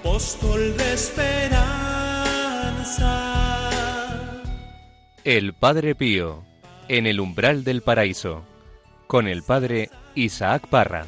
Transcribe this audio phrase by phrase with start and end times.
[0.00, 1.60] apóstol de esperanza.
[5.24, 6.42] El Padre Pío,
[6.88, 8.42] en el umbral del paraíso,
[9.06, 11.04] con el Padre Isaac Parra.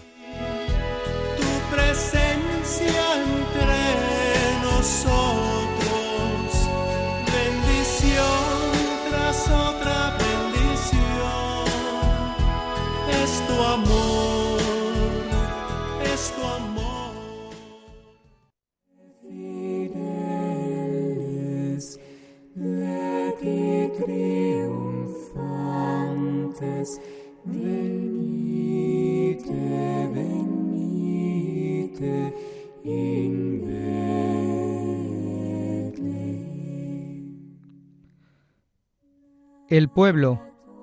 [39.73, 40.39] El pueblo,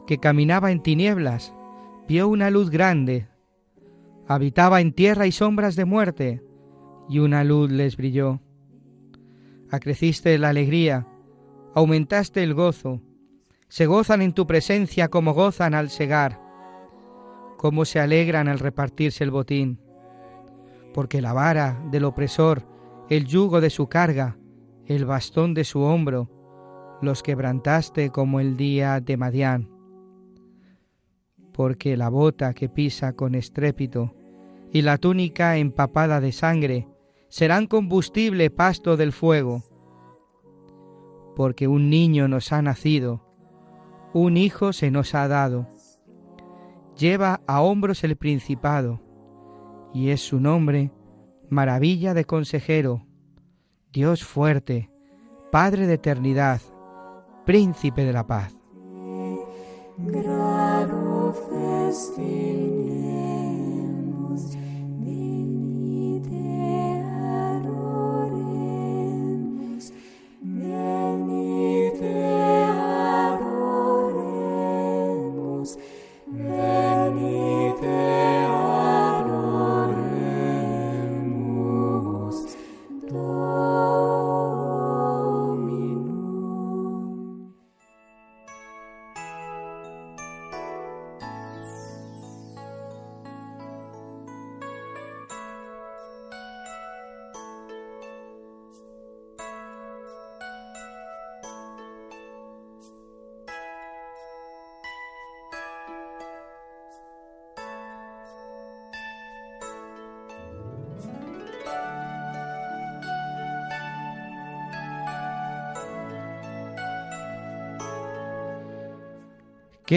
[0.07, 1.53] que caminaba en tinieblas,
[2.07, 3.27] vio una luz grande.
[4.27, 6.41] Habitaba en tierra y sombras de muerte,
[7.07, 8.41] y una luz les brilló.
[9.69, 11.05] Acreciste la alegría,
[11.75, 12.99] aumentaste el gozo.
[13.67, 16.41] Se gozan en tu presencia como gozan al segar,
[17.59, 19.79] como se alegran al repartirse el botín.
[20.95, 22.65] Porque la vara del opresor,
[23.07, 24.39] el yugo de su carga,
[24.87, 26.38] el bastón de su hombro,
[27.01, 29.69] los quebrantaste como el día de Madián.
[31.53, 34.13] Porque la bota que pisa con estrépito
[34.71, 36.87] y la túnica empapada de sangre
[37.27, 39.63] serán combustible pasto del fuego.
[41.35, 43.25] Porque un niño nos ha nacido,
[44.13, 45.67] un hijo se nos ha dado.
[46.97, 49.01] Lleva a hombros el principado,
[49.93, 50.91] y es su nombre
[51.49, 53.05] maravilla de consejero,
[53.91, 54.89] Dios fuerte,
[55.51, 56.61] Padre de eternidad,
[57.49, 58.55] príncipe de la paz.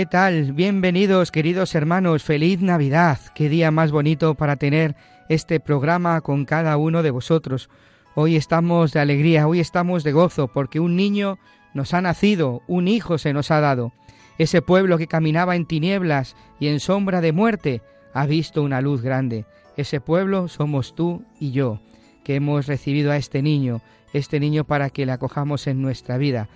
[0.02, 0.50] ¿Qué tal?
[0.50, 3.20] Bienvenidos queridos hermanos, feliz Navidad.
[3.36, 4.96] Qué día más bonito para tener
[5.28, 7.70] este programa con cada uno de vosotros.
[8.16, 11.38] Hoy estamos de alegría, hoy estamos de gozo, porque un niño
[11.72, 13.92] nos ha nacido, un hijo se nos ha dado.
[14.38, 17.80] Ese pueblo que caminaba en tinieblas y en sombra de muerte
[18.12, 19.46] ha visto una luz grande.
[19.76, 21.78] Ese pueblo somos tú y yo,
[22.24, 23.82] que hemos recibido a este niño,
[24.12, 26.48] este niño para que le acojamos en nuestra vida.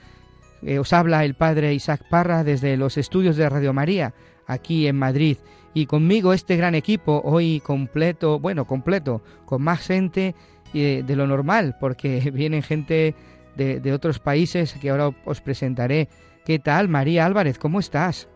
[0.62, 4.14] Eh, os habla el padre Isaac Parra desde los estudios de Radio María,
[4.46, 5.38] aquí en Madrid.
[5.74, 10.34] Y conmigo este gran equipo, hoy completo, bueno, completo, con más gente
[10.72, 13.14] eh, de lo normal, porque vienen gente
[13.56, 16.08] de, de otros países que ahora os presentaré.
[16.44, 17.58] ¿Qué tal, María Álvarez?
[17.58, 18.28] ¿Cómo estás?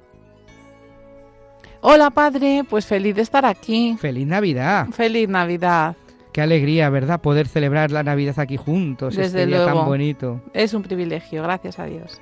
[1.82, 3.96] Hola padre, pues feliz de estar aquí.
[3.98, 4.88] ¡Feliz Navidad!
[4.88, 5.96] Feliz Navidad.
[6.32, 7.20] Qué alegría, ¿verdad?
[7.20, 10.40] Poder celebrar la Navidad aquí juntos, Desde este día tan bonito.
[10.54, 12.20] Es un privilegio, gracias a Dios.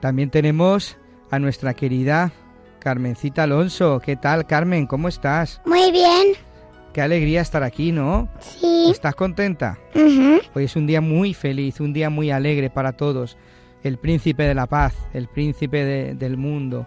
[0.00, 0.96] También tenemos
[1.30, 2.32] a nuestra querida
[2.78, 4.00] Carmencita Alonso.
[4.04, 4.86] ¿Qué tal, Carmen?
[4.86, 5.60] ¿Cómo estás?
[5.66, 6.34] Muy bien.
[6.92, 8.28] Qué alegría estar aquí, ¿no?
[8.38, 8.86] Sí.
[8.90, 9.78] ¿Estás contenta?
[9.94, 10.40] Ujú.
[10.54, 13.36] Hoy es un día muy feliz, un día muy alegre para todos.
[13.82, 16.86] El príncipe de la paz, el príncipe de- del mundo,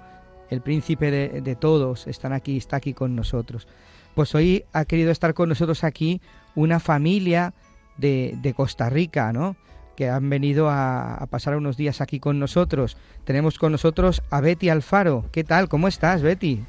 [0.50, 3.68] el príncipe de, de todos están aquí, está aquí con nosotros.
[4.16, 6.22] Pues hoy ha querido estar con nosotros aquí
[6.56, 7.54] una familia
[7.98, 9.56] de, de Costa Rica, ¿no?
[9.96, 12.98] Que han venido a, a pasar unos días aquí con nosotros.
[13.26, 15.26] Tenemos con nosotros a Betty Alfaro.
[15.32, 15.68] ¿Qué tal?
[15.68, 16.64] ¿Cómo estás, Betty?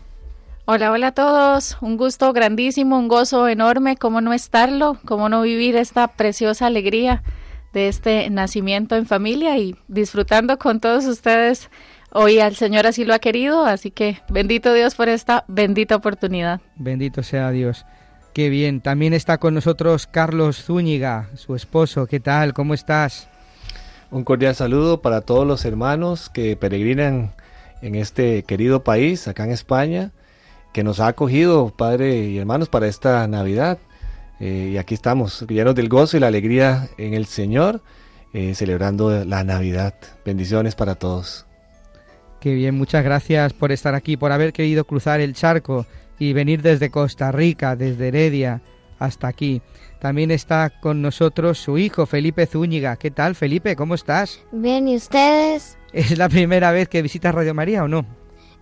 [0.65, 1.79] Hola, hola a todos.
[1.81, 3.97] Un gusto grandísimo, un gozo enorme.
[3.97, 4.99] ¿Cómo no estarlo?
[5.05, 7.23] ¿Cómo no vivir esta preciosa alegría
[7.73, 11.71] de este nacimiento en familia y disfrutando con todos ustedes?
[12.19, 16.63] Hoy al Señor así lo ha querido, así que bendito Dios por esta bendita oportunidad.
[16.77, 17.85] Bendito sea Dios.
[18.33, 18.81] Qué bien.
[18.81, 22.07] También está con nosotros Carlos Zúñiga, su esposo.
[22.07, 22.55] ¿Qué tal?
[22.55, 23.29] ¿Cómo estás?
[24.11, 27.35] Un cordial saludo para todos los hermanos que peregrinan
[27.83, 30.13] en este querido país, acá en España,
[30.73, 33.77] que nos ha acogido, padre y hermanos, para esta Navidad.
[34.41, 37.83] Eh, y aquí estamos, llenos del gozo y la alegría en el Señor,
[38.33, 39.93] eh, celebrando la Navidad.
[40.25, 41.46] Bendiciones para todos.
[42.41, 45.87] Qué bien, muchas gracias por estar aquí, por haber querido cruzar el charco
[46.19, 48.61] y venir desde Costa Rica, desde Heredia
[48.99, 49.63] hasta aquí.
[49.99, 52.97] También está con nosotros su hijo Felipe Zúñiga.
[52.97, 53.77] ¿Qué tal, Felipe?
[53.77, 54.41] ¿Cómo estás?
[54.53, 55.79] Bien, ¿y ustedes?
[55.93, 58.05] ¿Es la primera vez que visitas Radio María o no?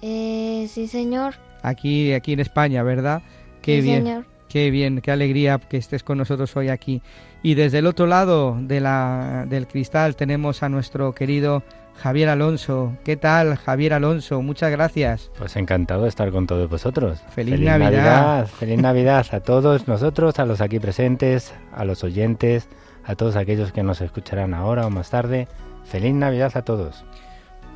[0.00, 1.34] Eh, sí, señor.
[1.62, 3.22] Aquí, aquí en España, ¿verdad?
[3.62, 4.04] Qué sí, bien.
[4.04, 4.26] señor.
[4.48, 7.02] Qué bien, qué alegría que estés con nosotros hoy aquí.
[7.42, 11.64] Y desde el otro lado de la, del cristal tenemos a nuestro querido
[11.96, 12.96] Javier Alonso.
[13.04, 14.42] ¿Qué tal, Javier Alonso?
[14.42, 15.30] Muchas gracias.
[15.38, 17.20] Pues encantado de estar con todos vosotros.
[17.34, 18.46] Feliz Navidad.
[18.46, 22.68] Feliz Navidad a todos nosotros, a los aquí presentes, a los oyentes,
[23.04, 25.48] a todos aquellos que nos escucharán ahora o más tarde.
[25.84, 27.04] Feliz Navidad a todos.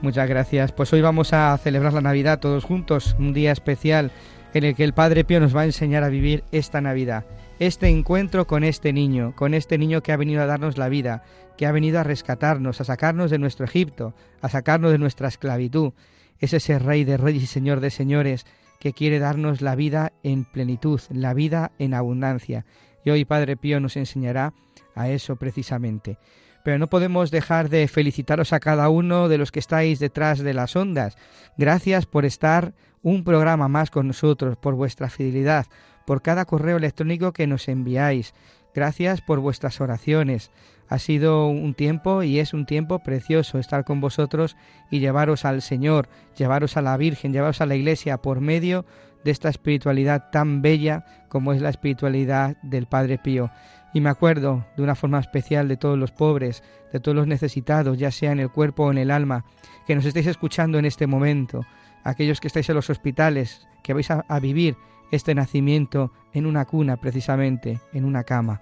[0.03, 0.73] Muchas gracias.
[0.73, 4.13] Pues hoy vamos a celebrar la Navidad todos juntos, un día especial
[4.55, 7.25] en el que el Padre Pío nos va a enseñar a vivir esta Navidad,
[7.59, 11.25] este encuentro con este niño, con este niño que ha venido a darnos la vida,
[11.57, 15.93] que ha venido a rescatarnos, a sacarnos de nuestro Egipto, a sacarnos de nuestra esclavitud.
[16.39, 18.47] Es ese Rey de Reyes y Señor de Señores
[18.79, 22.65] que quiere darnos la vida en plenitud, la vida en abundancia.
[23.05, 24.55] Y hoy Padre Pío nos enseñará
[24.95, 26.19] a eso precisamente.
[26.65, 30.55] Pero no podemos dejar de felicitaros a cada uno de los que estáis detrás de
[30.55, 31.17] las ondas.
[31.57, 35.67] Gracias por estar un programa más con nosotros, por vuestra fidelidad,
[36.09, 38.33] por cada correo electrónico que nos enviáis.
[38.75, 40.51] Gracias por vuestras oraciones.
[40.89, 44.57] Ha sido un tiempo y es un tiempo precioso estar con vosotros
[44.91, 48.87] y llevaros al Señor, llevaros a la Virgen, llevaros a la Iglesia por medio
[49.23, 53.51] de esta espiritualidad tan bella como es la espiritualidad del Padre Pío.
[53.93, 57.99] Y me acuerdo de una forma especial de todos los pobres, de todos los necesitados,
[57.99, 59.45] ya sea en el cuerpo o en el alma,
[59.87, 61.67] que nos estáis escuchando en este momento,
[62.03, 64.75] aquellos que estáis en los hospitales, que vais a, a vivir
[65.11, 68.61] este nacimiento en una cuna precisamente, en una cama.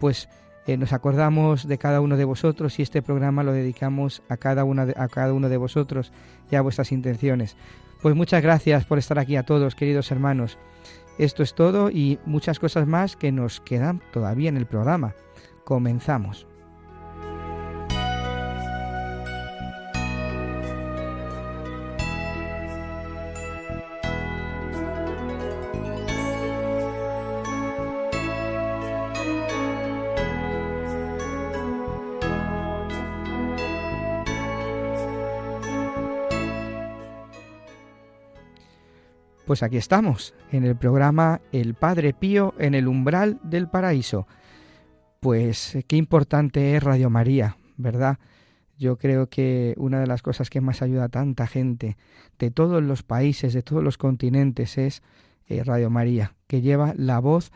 [0.00, 0.28] Pues
[0.66, 4.64] eh, nos acordamos de cada uno de vosotros y este programa lo dedicamos a cada,
[4.64, 6.12] una a cada uno de vosotros
[6.50, 7.56] y a vuestras intenciones.
[8.02, 10.58] Pues muchas gracias por estar aquí a todos, queridos hermanos.
[11.18, 15.14] Esto es todo y muchas cosas más que nos quedan todavía en el programa.
[15.64, 16.46] Comenzamos.
[39.54, 44.26] Pues aquí estamos, en el programa El Padre Pío en el umbral del paraíso.
[45.20, 48.18] Pues qué importante es Radio María, ¿verdad?
[48.76, 51.96] Yo creo que una de las cosas que más ayuda a tanta gente
[52.36, 55.04] de todos los países, de todos los continentes, es
[55.46, 57.52] eh, Radio María, que lleva la voz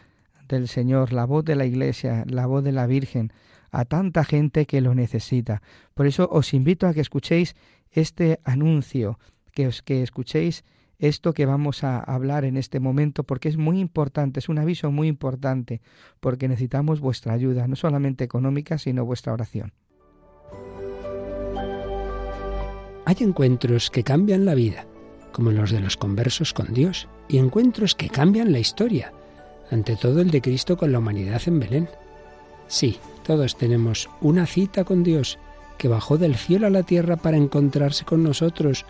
[0.47, 3.33] del Señor, la voz de la Iglesia, la voz de la Virgen,
[3.73, 5.63] a tanta gente que lo necesita.
[5.95, 7.57] Por eso os invito a que escuchéis
[7.91, 9.19] este anuncio,
[9.51, 10.63] que os que escuchéis
[10.99, 14.91] esto que vamos a hablar en este momento porque es muy importante, es un aviso
[14.91, 15.81] muy importante,
[16.21, 19.73] porque necesitamos vuestra ayuda, no solamente económica, sino vuestra oración.
[23.05, 24.87] Hay encuentros que cambian la vida,
[25.33, 29.13] como los de los conversos con Dios, y encuentros que cambian la historia,
[29.71, 31.89] ante todo el de Cristo con la humanidad en Belén.
[32.67, 35.39] Sí, todos tenemos una cita con Dios,
[35.79, 38.85] que bajó del cielo a la tierra para encontrarse con nosotros,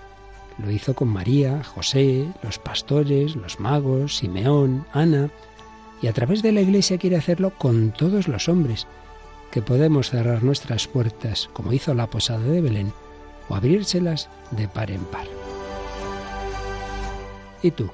[0.59, 5.31] lo hizo con María, José, los pastores, los magos, Simeón, Ana,
[6.03, 8.87] y a través de la Iglesia quiere hacerlo con todos los hombres,
[9.50, 12.93] que podemos cerrar nuestras puertas, como hizo la posada de Belén,
[13.49, 15.27] o abrírselas de par en par.
[17.62, 17.91] ¿Y tú?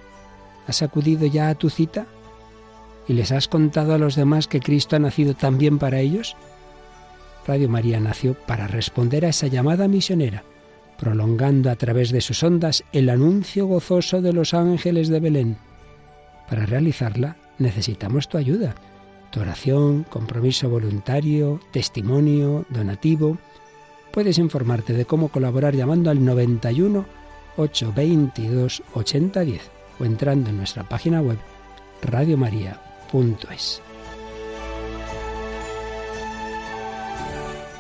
[0.67, 2.07] ¿Has acudido ya a tu cita?
[3.07, 6.37] ¿Y les has contado a los demás que Cristo ha nacido también para ellos?
[7.47, 10.45] Radio María nació para responder a esa llamada misionera
[10.99, 15.57] prolongando a través de sus ondas el anuncio gozoso de los ángeles de Belén.
[16.49, 18.75] Para realizarla necesitamos tu ayuda,
[19.31, 23.39] tu oración, compromiso voluntario, testimonio, donativo.
[24.13, 27.05] Puedes informarte de cómo colaborar llamando al 91
[27.57, 29.71] 822 8010
[30.01, 31.39] o entrando en nuestra página web
[32.03, 33.81] radiomaria.es.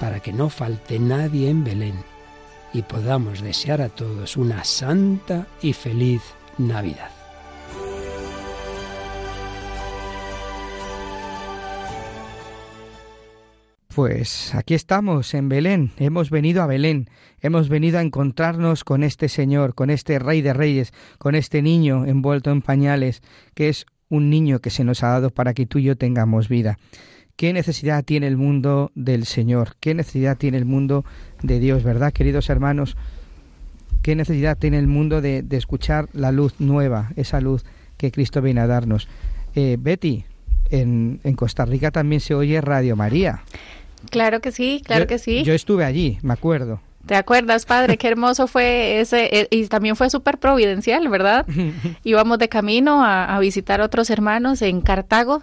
[0.00, 2.13] Para que no falte nadie en Belén
[2.74, 6.20] y podamos desear a todos una santa y feliz
[6.58, 7.10] Navidad.
[13.94, 17.08] Pues aquí estamos en Belén, hemos venido a Belén,
[17.40, 22.04] hemos venido a encontrarnos con este Señor, con este Rey de Reyes, con este niño
[22.04, 23.22] envuelto en pañales,
[23.54, 26.48] que es un niño que se nos ha dado para que tú y yo tengamos
[26.48, 26.76] vida.
[27.36, 29.74] ¿Qué necesidad tiene el mundo del Señor?
[29.80, 31.04] ¿Qué necesidad tiene el mundo
[31.42, 32.96] de Dios, verdad, queridos hermanos?
[34.02, 37.64] ¿Qué necesidad tiene el mundo de, de escuchar la luz nueva, esa luz
[37.96, 39.08] que Cristo viene a darnos?
[39.56, 40.24] Eh, Betty,
[40.70, 43.42] en, en Costa Rica también se oye Radio María.
[44.10, 45.42] Claro que sí, claro Yo- que sí.
[45.42, 46.80] Yo estuve allí, me acuerdo.
[47.06, 47.98] ¿Te acuerdas, padre?
[47.98, 51.44] Qué hermoso fue ese, eh, y también fue súper providencial, ¿verdad?
[52.04, 55.42] Íbamos de camino a, a visitar otros hermanos en Cartago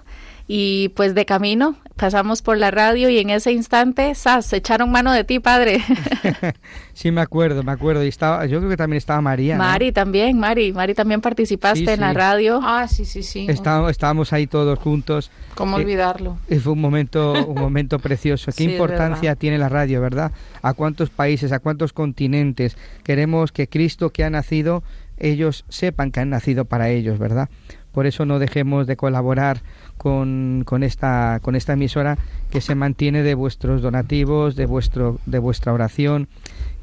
[0.54, 4.48] y pues de camino pasamos por la radio y en ese instante, ¡zas!
[4.48, 5.80] se echaron mano de ti, padre.
[6.94, 8.04] Sí, me acuerdo, me acuerdo.
[8.04, 9.56] Y estaba, yo creo que también estaba María.
[9.58, 9.64] ¿no?
[9.64, 12.16] Mari también, Mari, Mari también participaste Sí, en la sí.
[12.18, 12.60] radio.
[12.62, 13.46] Ah, sí, sí, sí.
[13.50, 15.32] Estábamos, estábamos ahí todos juntos.
[15.56, 16.38] ¿Cómo Eh, olvidarlo?
[16.50, 18.48] Y fue un momento, un momento precioso.
[18.56, 20.32] Qué Sí, importancia tiene la radio, ¿verdad?
[20.62, 24.84] A cuántos países, a cuántos continentes queremos que Cristo que ha nacido,
[25.18, 27.50] ellos sepan que han nacido para ellos, ¿verdad?
[27.94, 29.62] Por eso no dejemos de colaborar
[30.02, 32.18] con, esta con esta emisora
[32.50, 36.28] que se mantiene de vuestros donativos, de vuestro de vuestra oración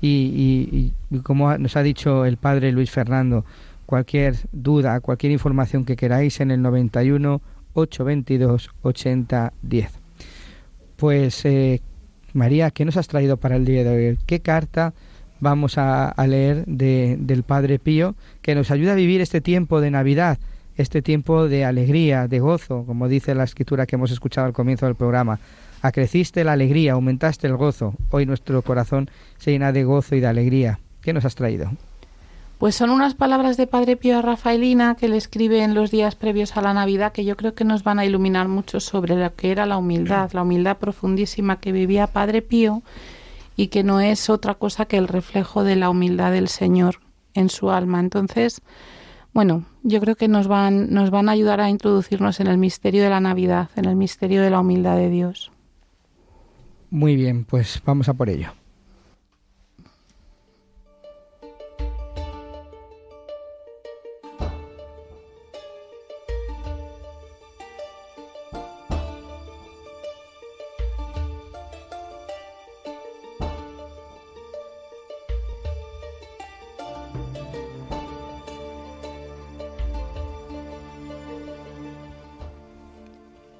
[0.00, 0.92] y,
[1.24, 3.44] como nos ha dicho el padre Luis Fernando,
[3.86, 7.40] cualquier duda, cualquier información que queráis en el 91
[7.74, 9.90] 822 8010.
[10.96, 11.80] Pues eh,
[12.34, 14.18] María, ¿qué nos has traído para el día de hoy?
[14.26, 14.94] ¿Qué carta
[15.40, 19.80] vamos a, a leer de- del Padre Pío que nos ayuda a vivir este tiempo
[19.80, 20.38] de Navidad,
[20.78, 24.86] este tiempo de alegría, de gozo, como dice la escritura que hemos escuchado al comienzo
[24.86, 25.40] del programa?
[25.82, 27.94] Acreciste la alegría, aumentaste el gozo.
[28.10, 30.80] Hoy nuestro corazón se llena de gozo y de alegría.
[31.02, 31.70] ¿Qué nos has traído?
[32.58, 36.16] Pues son unas palabras de Padre Pío a Rafaelina que le escribe en los días
[36.16, 39.34] previos a la Navidad que yo creo que nos van a iluminar mucho sobre lo
[39.36, 42.82] que era la humildad, la humildad profundísima que vivía Padre Pío
[43.54, 47.00] y que no es otra cosa que el reflejo de la humildad del Señor
[47.34, 48.00] en su alma.
[48.00, 48.60] Entonces,
[49.38, 53.04] bueno, yo creo que nos van, nos van a ayudar a introducirnos en el misterio
[53.04, 55.52] de la Navidad, en el misterio de la humildad de Dios.
[56.90, 58.48] Muy bien, pues vamos a por ello.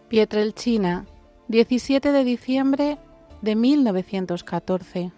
[0.08, 1.04] Pietrelcina,
[1.48, 2.96] 17 de diciembre
[3.42, 5.12] de 1914.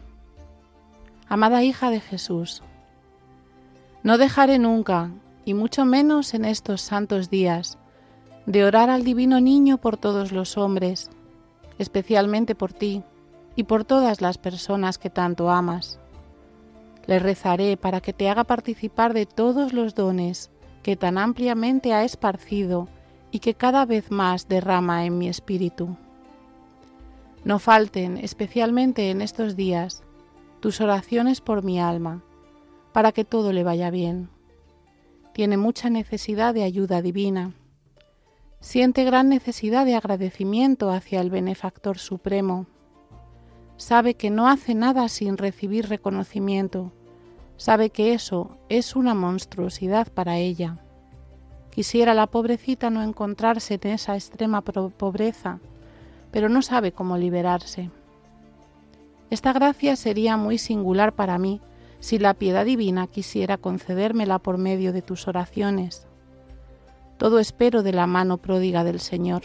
[1.28, 2.64] Amada hija de Jesús,
[4.02, 5.12] no dejaré nunca,
[5.44, 7.78] y mucho menos en estos santos días,
[8.46, 11.08] de orar al divino niño por todos los hombres,
[11.78, 13.04] especialmente por ti
[13.54, 16.00] y por todas las personas que tanto amas.
[17.06, 20.50] Le rezaré para que te haga participar de todos los dones
[20.82, 22.88] que tan ampliamente ha esparcido
[23.30, 25.96] y que cada vez más derrama en mi espíritu.
[27.44, 30.02] No falten, especialmente en estos días,
[30.60, 32.22] tus oraciones por mi alma,
[32.92, 34.28] para que todo le vaya bien.
[35.32, 37.52] Tiene mucha necesidad de ayuda divina.
[38.60, 42.66] Siente gran necesidad de agradecimiento hacia el benefactor supremo.
[43.78, 46.92] Sabe que no hace nada sin recibir reconocimiento.
[47.56, 50.84] Sabe que eso es una monstruosidad para ella.
[51.80, 55.60] Quisiera la pobrecita no encontrarse en esa extrema pobreza,
[56.30, 57.88] pero no sabe cómo liberarse.
[59.30, 61.62] Esta gracia sería muy singular para mí
[61.98, 66.06] si la piedad divina quisiera concedérmela por medio de tus oraciones.
[67.16, 69.44] Todo espero de la mano pródiga del Señor,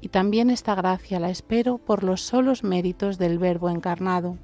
[0.00, 4.38] y también esta gracia la espero por los solos méritos del Verbo encarnado.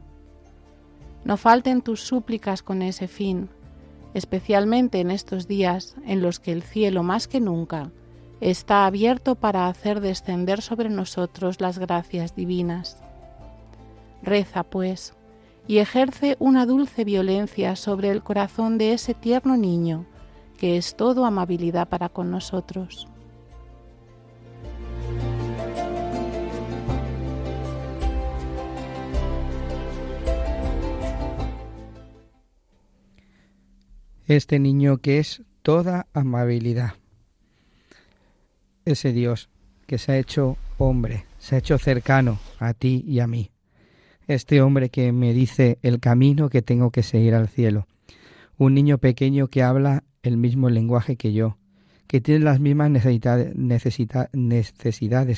[1.24, 3.48] No falten tus súplicas con ese fin,
[4.14, 7.90] especialmente en estos días en los que el cielo más que nunca
[8.42, 13.00] está abierto para hacer descender sobre nosotros las gracias divinas.
[14.22, 15.14] Reza, pues,
[15.68, 20.06] y ejerce una dulce violencia sobre el corazón de ese tierno niño,
[20.58, 23.06] que es todo amabilidad para con nosotros.
[34.28, 36.92] Este niño que es toda amabilidad.
[38.84, 39.50] Ese Dios
[39.86, 43.50] que se ha hecho hombre, se ha hecho cercano a ti y a mí.
[44.28, 47.88] Este hombre que me dice el camino que tengo que seguir al cielo.
[48.56, 51.58] Un niño pequeño que habla el mismo lenguaje que yo,
[52.06, 53.50] que tiene las mismas necesidades,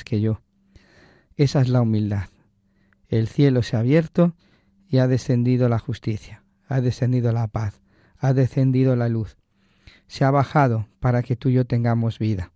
[0.03, 0.41] que yo.
[1.37, 2.29] Esa es la humildad.
[3.09, 4.35] El cielo se ha abierto
[4.87, 7.81] y ha descendido la justicia, ha descendido la paz,
[8.25, 9.37] ha descendido la luz.
[10.07, 12.51] Se ha bajado para que tú y yo tengamos vida.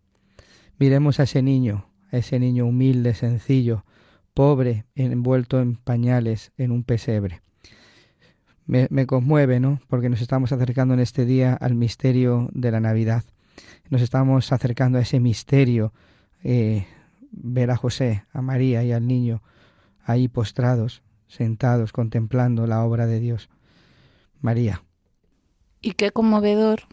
[0.78, 3.86] Miremos a ese niño, a ese niño humilde, sencillo,
[4.34, 7.42] pobre, envuelto en pañales en un pesebre.
[8.66, 9.80] Me, conmueve, ¿no?
[9.88, 13.24] Porque nos estamos acercando en este día al misterio de la Navidad.
[13.90, 15.92] Nos estamos acercando a ese misterio,
[16.44, 16.86] eh,
[17.32, 19.42] ver a José, a María y al niño
[20.04, 23.50] ahí postrados, sentados, contemplando la obra de Dios.
[24.40, 24.84] María.
[25.82, 26.84] Y qué conmovedor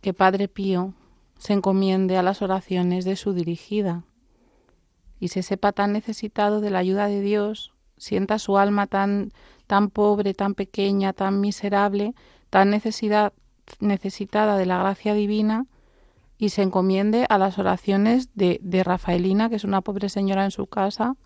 [0.00, 0.94] que Padre Pío
[1.38, 4.04] se encomiende a las oraciones de su dirigida
[5.18, 9.32] y se sepa tan necesitado de la ayuda de Dios, sienta su alma tan
[9.66, 12.14] tan pobre, tan pequeña, tan miserable,
[12.50, 13.32] tan necesidad,
[13.80, 15.66] necesitada de la gracia divina
[16.38, 20.50] y se encomiende a las oraciones de, de Rafaelina, que es una pobre señora en
[20.50, 21.16] su casa.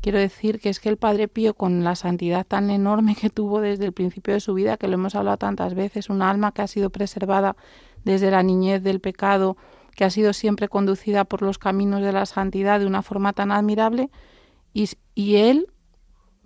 [0.00, 3.60] Quiero decir que es que el Padre Pío, con la santidad tan enorme que tuvo
[3.60, 6.62] desde el principio de su vida, que lo hemos hablado tantas veces, un alma que
[6.62, 7.56] ha sido preservada
[8.04, 9.56] desde la niñez del pecado,
[9.96, 13.50] que ha sido siempre conducida por los caminos de la santidad de una forma tan
[13.50, 14.10] admirable,
[14.72, 15.68] y, y él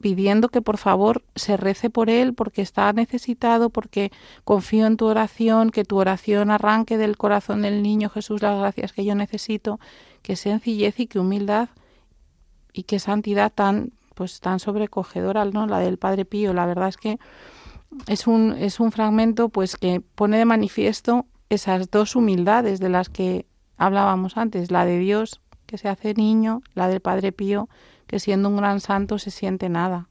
[0.01, 4.11] pidiendo que por favor se rece por él porque está necesitado, porque
[4.45, 8.93] confío en tu oración, que tu oración arranque del corazón del niño Jesús las gracias
[8.93, 9.79] que yo necesito,
[10.23, 11.69] que sencillez y que humildad
[12.73, 15.67] y que santidad tan pues tan sobrecogedora, ¿no?
[15.67, 17.19] La del Padre Pío, la verdad es que
[18.07, 23.09] es un es un fragmento pues que pone de manifiesto esas dos humildades de las
[23.09, 23.47] que
[23.77, 27.69] hablábamos antes, la de Dios que se hace niño, la del Padre Pío
[28.07, 30.09] que siendo un gran santo se siente nada.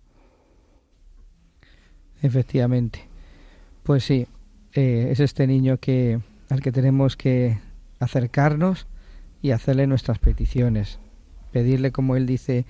[2.22, 3.10] Efectivamente.
[3.84, 4.26] Pues sí,
[4.74, 7.60] eh, es este niño que al que tenemos que
[8.00, 8.88] acercarnos
[9.42, 11.00] y hacerle nuestras peticiones,
[11.52, 12.66] pedirle como él dice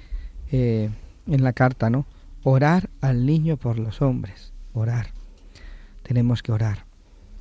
[0.51, 0.89] eh,
[1.27, 2.05] en la carta, ¿no?
[2.43, 5.07] Orar al niño por los hombres, orar.
[6.03, 6.85] Tenemos que orar.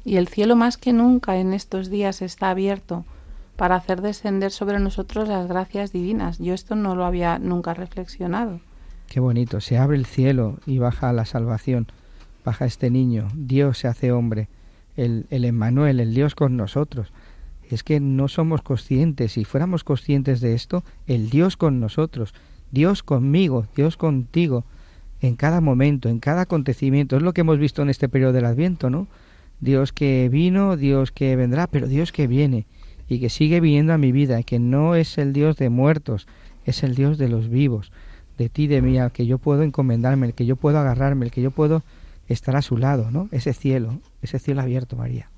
[0.04, 3.04] Y el cielo más que nunca en estos días está abierto
[3.56, 6.38] para hacer descender sobre nosotros las gracias divinas.
[6.38, 8.60] Yo esto no lo había nunca reflexionado.
[9.08, 11.86] Qué bonito, se abre el cielo y baja la salvación,
[12.44, 14.48] baja este niño, Dios se hace hombre,
[14.96, 17.12] el, el Emmanuel, el Dios con nosotros.
[17.68, 22.34] Es que no somos conscientes, si fuéramos conscientes de esto, el Dios con nosotros,
[22.70, 24.64] Dios conmigo, Dios contigo,
[25.20, 27.16] en cada momento, en cada acontecimiento.
[27.16, 29.06] Es lo que hemos visto en este periodo del Adviento, ¿no?
[29.60, 32.66] Dios que vino, Dios que vendrá, pero Dios que viene
[33.08, 36.26] y que sigue viniendo a mi vida, que no es el Dios de muertos,
[36.64, 37.90] es el Dios de los vivos,
[38.36, 41.32] de ti, de mí, al que yo puedo encomendarme, el que yo puedo agarrarme, el
[41.32, 41.82] que yo puedo
[42.28, 43.28] estar a su lado, ¿no?
[43.32, 45.30] Ese cielo, ese cielo abierto, María.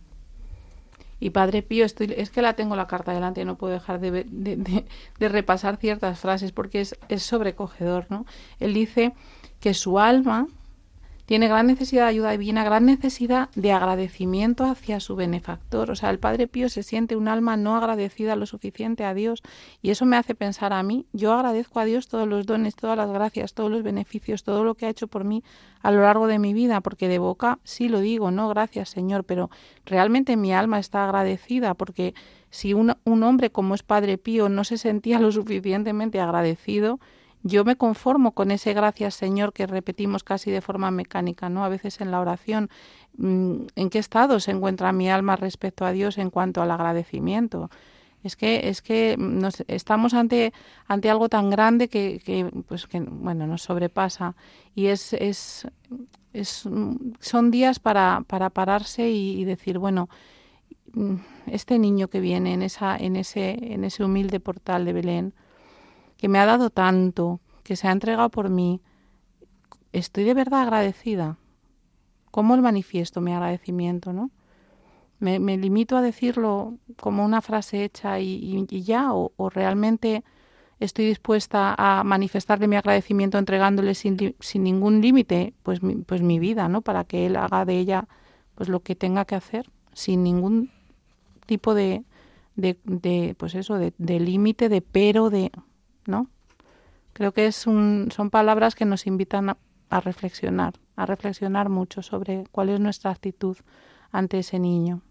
[1.20, 4.10] Y Padre Pío, estoy, es que la tengo la carta delante no puedo dejar de,
[4.10, 4.86] de, de,
[5.18, 8.24] de repasar ciertas frases porque es, es sobrecogedor, ¿no?
[8.58, 9.12] Él dice
[9.60, 10.46] que su alma
[11.30, 15.92] tiene gran necesidad de ayuda divina, gran necesidad de agradecimiento hacia su benefactor.
[15.92, 19.40] O sea, el Padre Pío se siente un alma no agradecida lo suficiente a Dios
[19.80, 22.96] y eso me hace pensar a mí, yo agradezco a Dios todos los dones, todas
[22.96, 25.44] las gracias, todos los beneficios, todo lo que ha hecho por mí
[25.82, 29.22] a lo largo de mi vida, porque de boca sí lo digo, no, gracias Señor,
[29.22, 29.50] pero
[29.86, 32.12] realmente mi alma está agradecida porque
[32.50, 36.98] si un, un hombre como es Padre Pío no se sentía lo suficientemente agradecido,
[37.42, 41.64] yo me conformo con ese gracias Señor que repetimos casi de forma mecánica, ¿no?
[41.64, 42.70] A veces en la oración.
[43.16, 47.70] mm, ¿En qué estado se encuentra mi alma respecto a Dios en cuanto al agradecimiento?
[48.22, 50.52] Es que, es que nos, estamos ante,
[50.86, 54.36] ante algo tan grande que, que, pues que bueno, nos sobrepasa.
[54.74, 55.66] Y es, es,
[56.34, 56.68] es
[57.20, 60.10] son días para, para pararse y, y decir, bueno,
[60.92, 61.14] mm,
[61.46, 65.34] este niño que viene en, esa, en, ese, en ese humilde portal de Belén,
[66.20, 68.82] que me ha dado tanto, que se ha entregado por mí,
[69.92, 71.38] estoy de verdad agradecida.
[72.30, 74.30] ¿Cómo el manifiesto mi agradecimiento, no?
[75.18, 80.22] Me, limito a decirlo como una frase hecha y, y, ya, o, o, realmente
[80.78, 86.38] estoy dispuesta a manifestarle mi agradecimiento entregándole sin, sin ningún límite, pues, mi, pues mi
[86.38, 86.82] vida, ¿no?
[86.82, 88.08] Para que él haga de ella
[88.54, 90.70] pues lo que tenga que hacer, sin ningún
[91.46, 92.04] tipo de,
[92.56, 95.50] de, de pues eso, de, de límite, de pero, de
[96.06, 96.28] ¿no?
[97.12, 102.44] Creo que es un, son palabras que nos invitan a, reflexionar, a reflexionar mucho sobre
[102.52, 103.56] cuál es nuestra actitud
[104.12, 105.02] ante ese niño.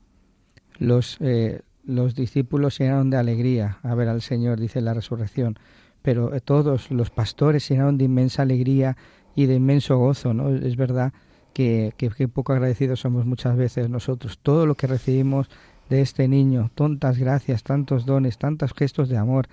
[0.77, 5.59] Los, eh, los discípulos llenaron de alegría a ver al Señor, dice la resurrección,
[6.01, 8.95] pero todos los pastores llenaron de inmensa alegría
[9.35, 10.49] y de inmenso gozo, ¿no?
[10.49, 11.13] Es verdad
[11.53, 14.39] que, que, que poco agradecidos somos muchas veces nosotros.
[14.41, 15.49] Todo lo que recibimos
[15.89, 19.47] de este niño, tantas gracias, tantos dones, tantos gestos de amor,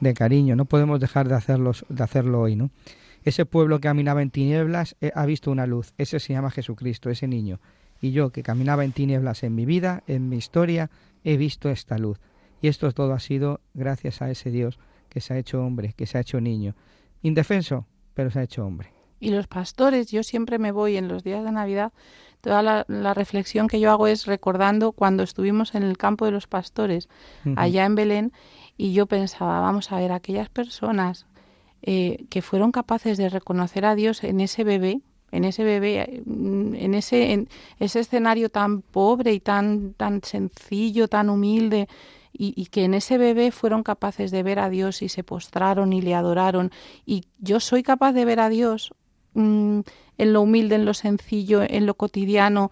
[0.00, 0.56] de cariño.
[0.56, 2.70] No podemos dejar de, hacerlos, de hacerlo hoy, ¿no?
[3.24, 5.92] Ese pueblo que caminaba en tinieblas eh, ha visto una luz.
[5.98, 7.60] Ese se llama Jesucristo, ese niño.
[8.00, 10.90] Y yo que caminaba en tinieblas en mi vida, en mi historia,
[11.24, 12.20] he visto esta luz.
[12.62, 16.06] Y esto todo ha sido gracias a ese Dios que se ha hecho hombre, que
[16.06, 16.74] se ha hecho niño.
[17.22, 18.92] Indefenso, pero se ha hecho hombre.
[19.20, 21.92] Y los pastores, yo siempre me voy en los días de Navidad,
[22.40, 26.30] toda la, la reflexión que yo hago es recordando cuando estuvimos en el campo de
[26.30, 27.08] los pastores,
[27.56, 28.32] allá en Belén,
[28.78, 31.26] y yo pensaba, vamos a ver, aquellas personas
[31.82, 35.00] eh, que fueron capaces de reconocer a Dios en ese bebé,
[35.32, 37.48] en ese bebé, mm, en ese, en
[37.80, 41.88] ese escenario tan pobre y tan, tan sencillo, tan humilde,
[42.32, 45.92] y, y que en ese bebé fueron capaces de ver a Dios y se postraron
[45.92, 46.70] y le adoraron.
[47.04, 48.92] Y yo soy capaz de ver a Dios
[49.34, 49.80] mm,
[50.18, 52.70] en lo humilde, en lo sencillo, en lo cotidiano,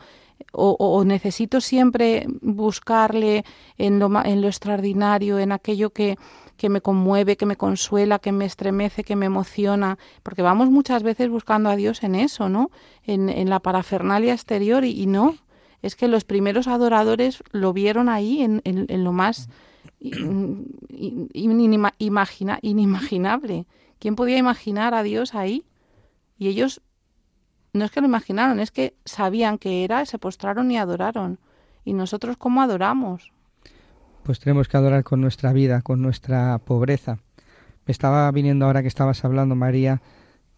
[0.52, 3.44] o, necesito siempre buscarle
[3.78, 6.16] en lo, en lo extraordinario, en aquello que,
[6.56, 11.02] que me conmueve, que me consuela, que me estremece, que me emociona, porque vamos muchas
[11.02, 12.70] veces buscando a Dios en eso, ¿no?
[13.04, 15.36] En, en la parafernalia exterior y, no.
[15.82, 19.48] Es que los primeros adoradores lo vieron ahí en, en- en lo más
[20.00, 21.28] in- in-
[21.60, 23.66] inima- imagina- inimaginable.
[23.98, 25.64] ¿Quién podía imaginar a Dios ahí?
[26.38, 26.80] Y ellos
[27.72, 31.38] no es que lo imaginaron, es que sabían que era, se postraron y adoraron.
[31.84, 33.32] ¿Y nosotros cómo adoramos?
[34.22, 37.18] Pues tenemos que adorar con nuestra vida, con nuestra pobreza.
[37.86, 40.02] Me estaba viniendo ahora que estabas hablando, María,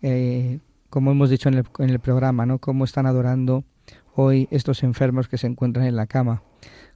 [0.00, 2.58] eh, como hemos dicho en el, en el programa, ¿no?
[2.58, 3.64] Cómo están adorando
[4.14, 6.42] hoy estos enfermos que se encuentran en la cama.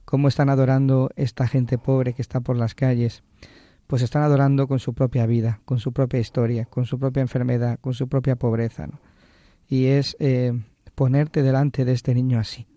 [0.05, 3.23] Cómo están adorando esta gente pobre que está por las calles.
[3.85, 7.77] Pues están adorando con su propia vida, con su propia historia, con su propia enfermedad,
[7.79, 8.87] con su propia pobreza.
[8.87, 8.99] ¿no?
[9.73, 10.53] Y es eh,
[10.93, 12.67] ponerte delante de este niño así,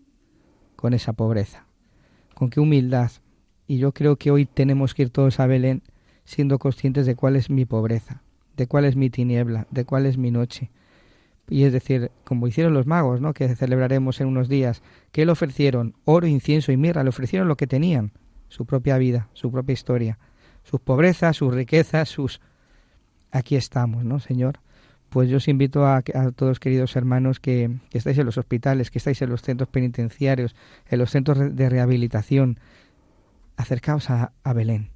[0.76, 1.66] con esa pobreza.
[2.34, 3.10] Con qué humildad,
[3.66, 5.82] y yo creo que hoy tenemos que ir todos a Belén
[6.24, 8.22] siendo conscientes de cuál es mi pobreza,
[8.56, 10.70] de cuál es mi tiniebla, de cuál es mi noche.
[11.50, 13.34] Y es decir, como hicieron los magos, ¿no?
[13.34, 14.80] que celebraremos en unos días,
[15.12, 18.12] que le ofrecieron oro, incienso y mirra, le ofrecieron lo que tenían,
[18.48, 20.18] su propia vida, su propia historia,
[20.62, 22.40] sus pobrezas, sus riquezas, sus...
[23.32, 24.60] Aquí estamos, ¿no, Señor?
[25.10, 26.02] Pues yo os invito a,
[26.34, 30.54] todos, queridos hermanos, que, estáis en los hospitales, que estáis en los centros penitenciarios,
[30.88, 32.58] en los centros de rehabilitación,
[33.56, 34.90] acercaos a, a Belén,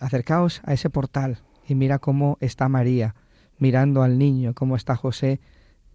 [0.00, 1.38] acercaos a ese portal
[1.68, 3.14] y mira cómo está María
[3.58, 5.40] mirando al niño, cómo está José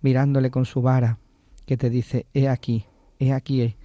[0.02, 1.18] mirándole con su vara,
[1.66, 2.86] que te dice, he aquí,
[3.20, 3.76] he aquí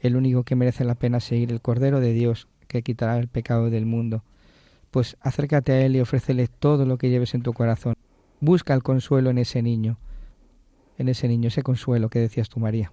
[0.00, 3.70] el único que merece la pena seguir, el Cordero de Dios que quitará el pecado
[3.70, 4.22] del mundo.
[4.90, 7.94] Pues acércate a Él y ofrécele todo lo que lleves en tu corazón.
[8.40, 9.98] Busca el consuelo en ese niño,
[10.98, 12.92] en ese niño, ese consuelo que decías tú, María.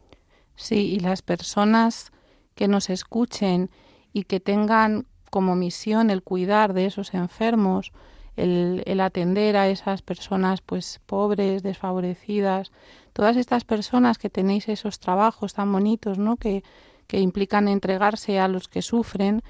[0.55, 2.11] Sí, y las personas
[2.55, 3.69] que nos escuchen
[4.13, 7.91] y que tengan como misión el cuidar de esos enfermos,
[8.35, 12.71] el, atender a esas personas pues pobres, desfavorecidas,
[13.13, 16.37] todas estas personas que tenéis esos trabajos tan bonitos, ¿no?
[16.37, 16.63] que,
[17.07, 19.41] que implican entregarse a los que sufren,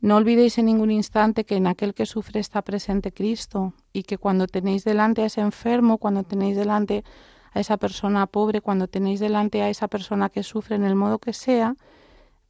[0.00, 4.16] no olvidéis en ningún instante que en aquel que sufre está presente Cristo y que
[4.16, 7.04] cuando tenéis delante a ese enfermo, cuando tenéis delante
[7.52, 11.18] a esa persona pobre, cuando tenéis delante a esa persona que sufre en el modo
[11.18, 11.76] que sea,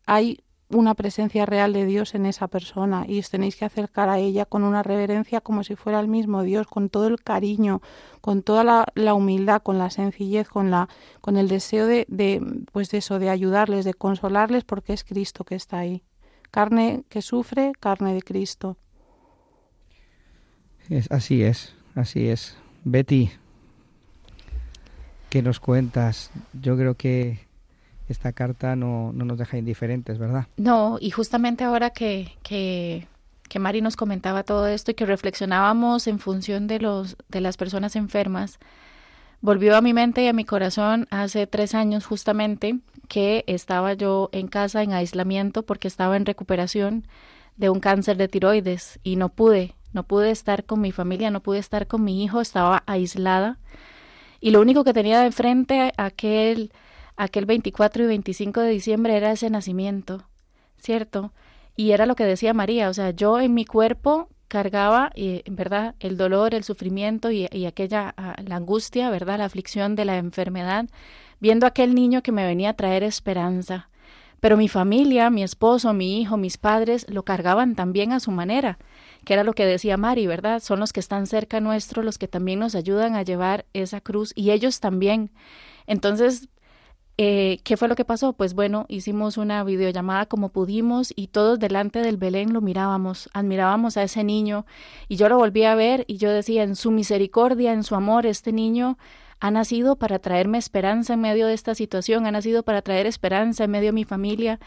[0.06, 4.18] hay una presencia real de Dios en esa persona y os tenéis que acercar a
[4.18, 7.82] ella con una reverencia como si fuera el mismo Dios, con todo el cariño,
[8.20, 10.88] con toda la, humildad, con la sencillez, con la,
[11.20, 15.44] con el deseo de, de, pues de eso, de ayudarles, de consolarles, porque es Cristo
[15.44, 16.04] que está ahí.
[16.50, 18.76] Carne que sufre, carne de Cristo.
[20.88, 22.56] Es, así es, así es.
[22.84, 23.30] Betty,
[25.28, 26.30] ¿qué nos cuentas?
[26.52, 27.46] Yo creo que
[28.08, 30.46] esta carta no, no, nos deja indiferentes, ¿verdad?
[30.56, 33.06] No, y justamente ahora que, que,
[33.48, 37.56] que, Mari nos comentaba todo esto y que reflexionábamos en función de, los, de las
[37.56, 38.58] personas enfermas,
[39.40, 42.80] volvió a mi mente y a mi corazón hace tres años justamente
[43.10, 47.08] que estaba yo en casa en aislamiento porque estaba en recuperación
[47.56, 51.42] de un cáncer de tiroides y no pude, no pude estar con mi familia, no
[51.42, 53.58] pude estar con mi hijo, estaba aislada
[54.38, 56.72] y lo único que tenía de frente aquel
[57.16, 60.22] aquel 24 y 25 de diciembre era ese nacimiento,
[60.78, 61.32] ¿cierto?
[61.74, 65.94] Y era lo que decía María, o sea, yo en mi cuerpo cargaba, eh, ¿verdad?,
[66.00, 70.18] el dolor, el sufrimiento y, y aquella, uh, la angustia, ¿verdad?, la aflicción de la
[70.18, 70.86] enfermedad,
[71.38, 73.88] viendo aquel niño que me venía a traer esperanza.
[74.40, 78.78] Pero mi familia, mi esposo, mi hijo, mis padres lo cargaban también a su manera,
[79.24, 80.60] que era lo que decía Mari, ¿verdad?
[80.60, 84.32] Son los que están cerca nuestro, los que también nos ayudan a llevar esa cruz
[84.34, 85.30] y ellos también.
[85.86, 86.48] Entonces,
[87.22, 88.32] eh, ¿Qué fue lo que pasó?
[88.32, 93.98] Pues bueno, hicimos una videollamada como pudimos y todos delante del Belén lo mirábamos, admirábamos
[93.98, 94.64] a ese niño
[95.06, 98.24] y yo lo volví a ver y yo decía, en su misericordia, en su amor,
[98.24, 98.96] este niño
[99.38, 103.64] ha nacido para traerme esperanza en medio de esta situación, ha nacido para traer esperanza
[103.64, 104.58] en medio de mi familia.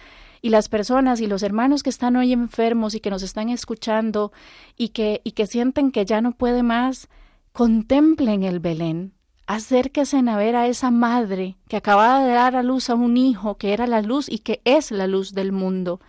[0.43, 4.31] Y las personas y los hermanos que están hoy enfermos y que nos están escuchando
[4.77, 7.09] y que, y que sienten que ya no puede más,
[7.51, 9.13] contemplen el Belén,
[9.45, 13.57] acérquense a ver a esa madre que acababa de dar a luz a un hijo
[13.57, 15.99] que era la luz y que es la luz del mundo.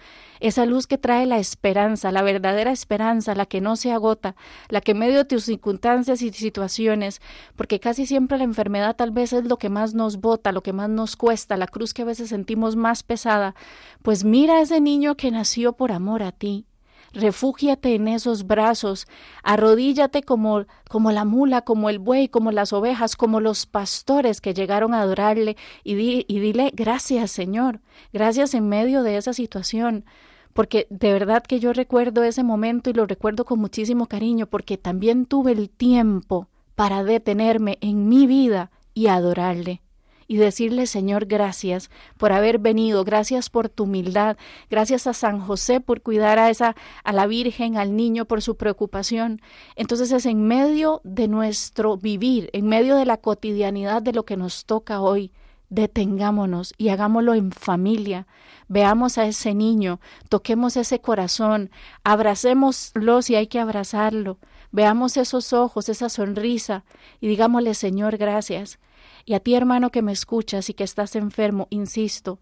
[0.40, 4.36] Esa luz que trae la esperanza, la verdadera esperanza, la que no se agota,
[4.68, 7.22] la que en medio de tus circunstancias y situaciones,
[7.56, 10.72] porque casi siempre la enfermedad tal vez es lo que más nos bota, lo que
[10.72, 13.54] más nos cuesta, la cruz que a veces sentimos más pesada,
[14.02, 16.66] pues mira a ese niño que nació por amor a ti,
[17.14, 19.06] refúgiate en esos brazos,
[19.42, 24.54] arrodíllate como, como la mula, como el buey, como las ovejas, como los pastores que
[24.54, 27.80] llegaron a adorarle y, y dile gracias Señor,
[28.12, 30.04] gracias en medio de esa situación
[30.52, 34.78] porque de verdad que yo recuerdo ese momento y lo recuerdo con muchísimo cariño, porque
[34.78, 39.82] también tuve el tiempo para detenerme en mi vida y adorarle
[40.26, 44.36] y decirle, Señor, gracias por haber venido, gracias por tu humildad,
[44.70, 48.56] gracias a San José por cuidar a esa a la Virgen, al niño por su
[48.56, 49.40] preocupación.
[49.76, 54.36] Entonces es en medio de nuestro vivir, en medio de la cotidianidad de lo que
[54.36, 55.32] nos toca hoy,
[55.68, 58.26] detengámonos y hagámoslo en familia.
[58.68, 61.70] Veamos a ese niño, toquemos ese corazón,
[62.02, 64.38] abracémoslo si hay que abrazarlo,
[64.72, 66.84] veamos esos ojos, esa sonrisa
[67.20, 68.78] y digámosle Señor, gracias.
[69.24, 72.38] Y a ti, hermano, que me escuchas y que estás enfermo, insisto,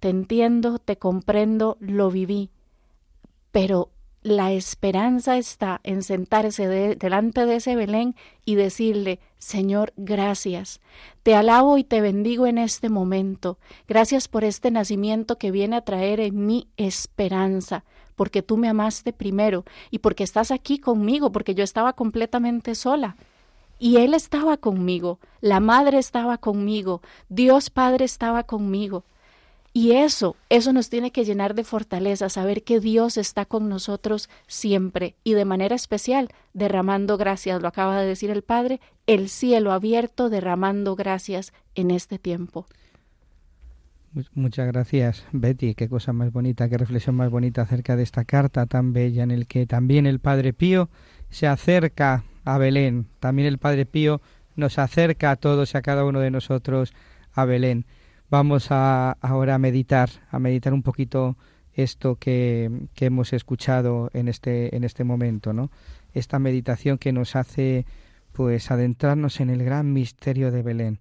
[0.00, 2.50] te entiendo, te comprendo, lo viví,
[3.52, 3.90] pero
[4.22, 10.80] la esperanza está en sentarse delante de ese Belén y decirle, Señor, gracias.
[11.24, 13.58] Te alabo y te bendigo en este momento.
[13.88, 19.12] Gracias por este nacimiento que viene a traer en mí esperanza, porque tú me amaste
[19.12, 23.16] primero y porque estás aquí conmigo, porque yo estaba completamente sola.
[23.82, 29.02] Y Él estaba conmigo, la Madre estaba conmigo, Dios Padre estaba conmigo.
[29.72, 34.30] Y eso, eso nos tiene que llenar de fortaleza, saber que Dios está con nosotros
[34.46, 39.72] siempre y de manera especial derramando gracias, lo acaba de decir el Padre, el cielo
[39.72, 42.66] abierto derramando gracias en este tiempo.
[44.32, 45.74] Muchas gracias, Betty.
[45.74, 49.32] Qué cosa más bonita, qué reflexión más bonita acerca de esta carta tan bella en
[49.32, 50.88] el que también el Padre Pío
[51.30, 53.06] se acerca a Belén.
[53.20, 54.20] También el Padre Pío
[54.56, 56.92] nos acerca a todos y a cada uno de nosotros
[57.32, 57.86] a Belén
[58.32, 61.36] vamos a ahora a meditar, a meditar un poquito
[61.74, 65.70] esto que, que, hemos escuchado en este, en este momento, ¿no?
[66.14, 67.84] Esta meditación que nos hace
[68.32, 71.00] pues adentrarnos en el gran misterio de Belén,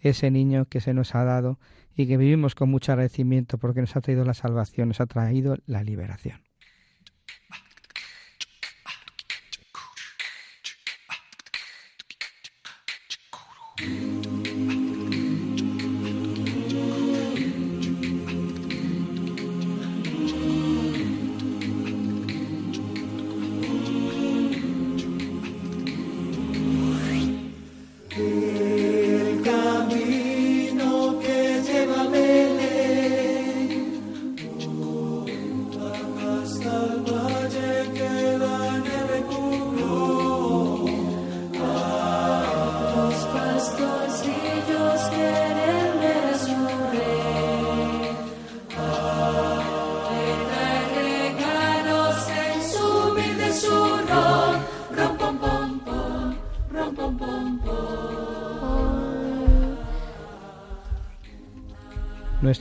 [0.00, 1.58] ese niño que se nos ha dado
[1.94, 5.58] y que vivimos con mucho agradecimiento porque nos ha traído la salvación, nos ha traído
[5.66, 6.40] la liberación.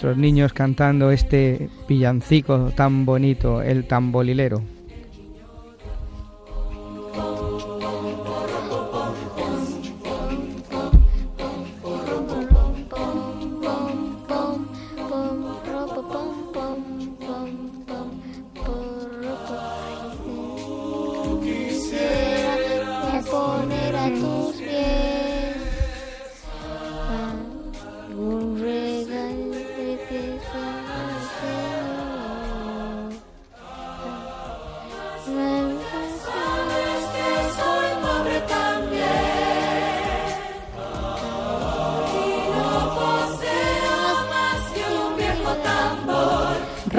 [0.02, 4.64] Nuestros niños cantando este villancico tan bonito, el tambolilero.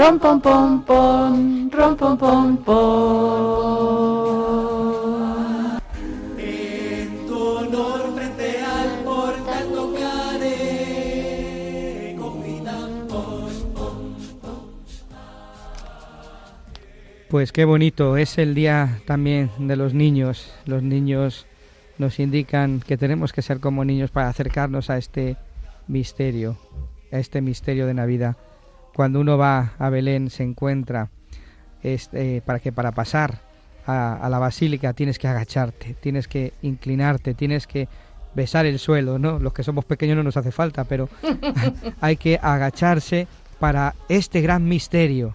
[0.03, 2.75] Rom pom pom pom, rom pom pom pom.
[6.39, 10.57] En tu honor frente al portal tocaré
[12.19, 12.43] con
[17.31, 21.47] Pues qué bonito, es el día también de los niños, los niños
[21.99, 25.37] nos indican que tenemos que ser como niños para acercarnos a este
[25.87, 26.59] misterio,
[27.13, 28.37] a este misterio de Navidad.
[28.95, 31.11] Cuando uno va a Belén se encuentra
[31.83, 33.41] este, para que para pasar
[33.87, 37.89] a, a la basílica tienes que agacharte, tienes que inclinarte, tienes que
[38.35, 39.39] besar el suelo, ¿no?
[39.39, 41.09] Los que somos pequeños no nos hace falta, pero
[42.01, 43.27] hay que agacharse
[43.59, 45.35] para este gran misterio.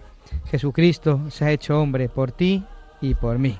[0.50, 2.64] Jesucristo se ha hecho hombre por ti
[3.00, 3.56] y por mí.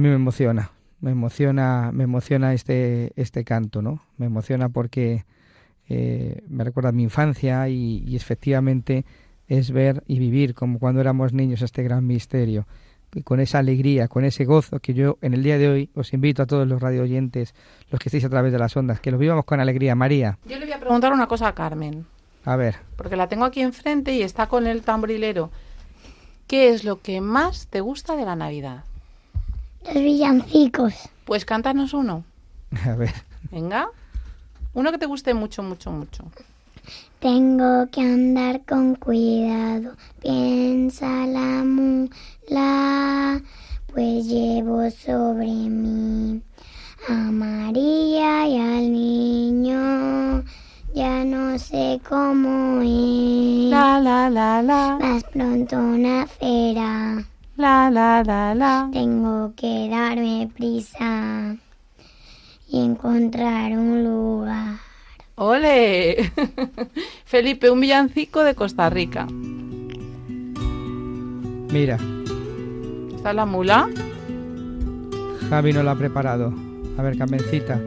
[0.00, 4.02] Mí me emociona, me emociona, me emociona este este canto, ¿no?
[4.16, 5.24] Me emociona porque
[5.88, 9.04] eh, me recuerda a mi infancia y, y efectivamente
[9.48, 12.66] es ver y vivir como cuando éramos niños este gran misterio
[13.14, 16.12] y con esa alegría, con ese gozo que yo en el día de hoy os
[16.12, 17.54] invito a todos los radio oyentes,
[17.90, 19.94] los que estéis a través de las ondas, que lo vivamos con alegría.
[19.94, 22.06] María, Yo le voy a preguntar una cosa a Carmen,
[22.44, 25.50] a ver, porque la tengo aquí enfrente y está con el tambrilero.
[26.46, 28.84] ¿Qué es lo que más te gusta de la Navidad?
[29.84, 30.94] Los villancicos.
[31.24, 32.24] Pues cántanos uno.
[32.84, 33.12] a ver.
[33.50, 33.88] Venga.
[34.72, 36.24] Uno que te guste mucho, mucho, mucho.
[37.18, 43.40] Tengo que andar con cuidado, piensa la mula,
[43.92, 46.40] pues llevo sobre mí
[47.08, 50.44] a María y al niño.
[50.94, 54.98] Ya no sé cómo es, La, la, la, la.
[55.00, 57.24] más pronto nacerá.
[57.60, 58.88] La, la, la, la.
[58.90, 61.56] Tengo que darme prisa
[62.66, 64.76] y encontrar un lugar.
[65.34, 66.32] ¡Ole!
[67.26, 69.26] Felipe, un villancico de Costa Rica.
[71.70, 71.98] Mira,
[73.14, 73.90] ¿Está la mula?
[75.50, 76.54] Javi no lo ha preparado.
[76.96, 77.78] A ver, Carmencita.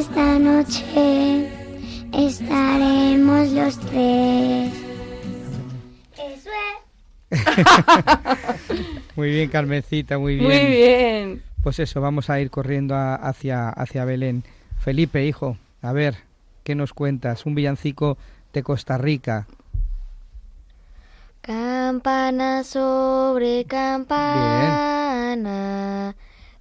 [0.00, 1.48] Esta noche
[2.12, 4.72] estaremos los tres.
[6.16, 6.50] Eso
[7.30, 7.38] es.
[9.16, 10.46] Muy bien, Carmencita, muy bien.
[10.48, 11.42] Muy bien.
[11.62, 14.42] Pues eso, vamos a ir corriendo a- hacia, hacia Belén.
[14.82, 16.16] Felipe, hijo, a ver,
[16.64, 17.44] ¿qué nos cuentas?
[17.44, 18.16] Un villancico
[18.54, 19.46] de Costa Rica.
[21.42, 24.30] Campana sobre campana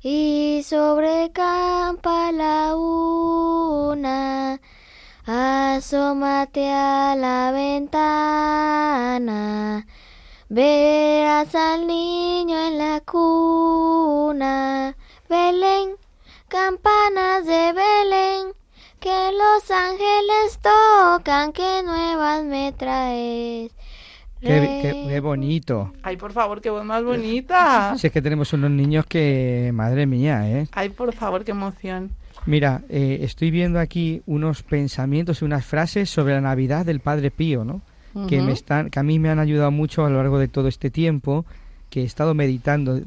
[0.02, 4.60] y sobre campa la una.
[5.26, 8.66] Asómate a la ventana,
[10.48, 14.96] verás al niño en la cuna.
[15.28, 15.96] Belén,
[16.48, 18.54] campanas de Belén,
[19.00, 23.72] que los ángeles tocan, que nuevas me traes.
[24.41, 25.91] Qué, qué- qué bonito.
[26.01, 27.95] Ay, por favor, qué voz más bonita.
[27.97, 30.68] Si es que tenemos unos niños que, madre mía, ¿eh?
[30.72, 32.11] Ay, por favor, qué emoción.
[32.45, 37.32] Mira, eh, estoy viendo aquí unos pensamientos y unas frases sobre la Navidad del Padre
[37.32, 37.82] Pío, ¿no?
[38.28, 40.68] Que me están, que a mí me han ayudado mucho a lo largo de todo
[40.68, 41.45] este tiempo,
[41.89, 42.99] que he estado meditando.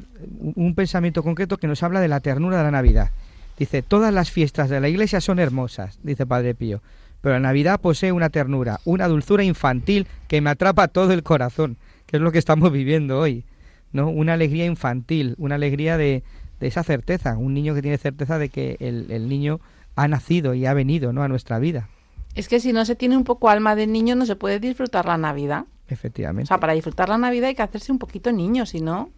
[0.55, 3.09] Un pensamiento concreto que nos habla de la ternura de la Navidad.
[3.57, 6.81] Dice, todas las fiestas de la Iglesia son hermosas, dice Padre Pío,
[7.23, 11.77] pero la Navidad posee una ternura, una dulzura infantil que me atrapa todo el corazón,
[12.05, 13.45] que es lo que estamos viviendo hoy,
[13.93, 14.09] ¿no?
[14.09, 16.21] Una alegría infantil, una alegría de,
[16.59, 19.61] de esa certeza, un niño que tiene certeza de que el, el niño
[19.95, 21.23] ha nacido y ha venido ¿no?
[21.23, 21.87] a nuestra vida.
[22.35, 25.05] Es que si no se tiene un poco alma de niño no se puede disfrutar
[25.05, 25.61] la Navidad.
[25.61, 26.49] O Efectivamente.
[26.49, 29.11] sea, para disfrutar la Navidad hay que hacerse un poquito niño, si no,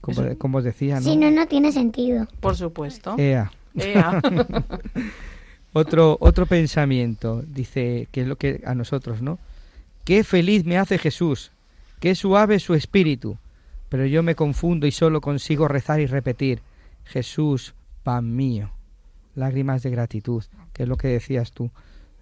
[0.00, 1.00] como, como os decía, ¿no?
[1.00, 2.28] Si no, no tiene sentido.
[2.38, 3.16] por supuesto.
[3.18, 3.50] Ea.
[3.74, 4.22] Ea.
[5.78, 9.38] Otro, otro pensamiento, dice, que es lo que a nosotros, ¿no?
[10.04, 11.52] Qué feliz me hace Jesús,
[12.00, 13.36] qué suave su espíritu,
[13.90, 16.62] pero yo me confundo y solo consigo rezar y repetir,
[17.04, 17.74] Jesús,
[18.04, 18.70] pan mío.
[19.34, 21.70] Lágrimas de gratitud, que es lo que decías tú,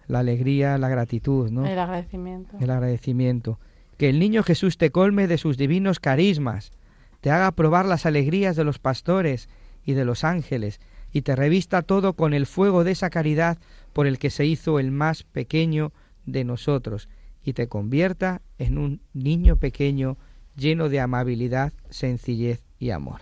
[0.08, 1.64] la alegría, la gratitud, ¿no?
[1.64, 2.56] El agradecimiento.
[2.58, 3.60] el agradecimiento.
[3.98, 6.72] Que el niño Jesús te colme de sus divinos carismas,
[7.20, 9.48] te haga probar las alegrías de los pastores
[9.86, 10.80] y de los ángeles,
[11.14, 13.56] y te revista todo con el fuego de esa caridad
[13.94, 15.92] por el que se hizo el más pequeño
[16.26, 17.08] de nosotros,
[17.42, 20.16] y te convierta en un niño pequeño
[20.56, 23.20] lleno de amabilidad, sencillez y amor.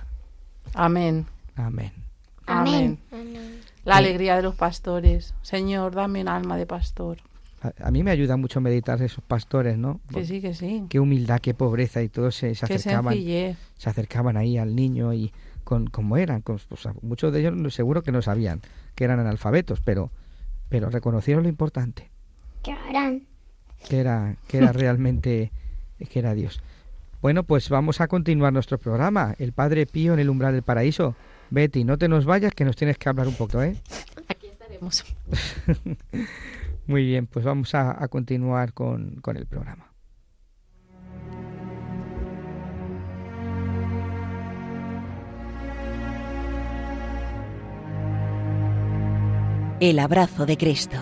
[0.75, 1.27] Amén.
[1.57, 1.93] Amén.
[2.47, 2.99] Amén.
[3.85, 5.35] La alegría de los pastores.
[5.43, 7.19] Señor, dame un alma de pastor.
[7.61, 10.01] A, a mí me ayuda mucho meditar esos pastores, ¿no?
[10.13, 10.85] Que sí, que sí.
[10.89, 13.13] Qué humildad, qué pobreza y todos se, se Qué acercaban.
[13.15, 13.57] sencillez.
[13.77, 15.33] se acercaban ahí al niño y
[15.65, 18.61] con como eran, con- o sea, muchos de ellos no- seguro que no sabían
[18.95, 20.11] que eran analfabetos, pero
[20.69, 22.11] pero reconocieron lo importante,
[22.63, 23.23] ¿Qué harán?
[23.89, 25.51] que era que era realmente
[26.11, 26.61] que era Dios.
[27.21, 31.15] Bueno, pues vamos a continuar nuestro programa, El Padre Pío en el umbral del paraíso.
[31.51, 33.77] Betty, no te nos vayas que nos tienes que hablar un poco, ¿eh?
[34.29, 35.05] Aquí estaremos.
[36.87, 39.92] Muy bien, pues vamos a, a continuar con, con el programa.
[49.85, 50.97] El abrazo de Cristo.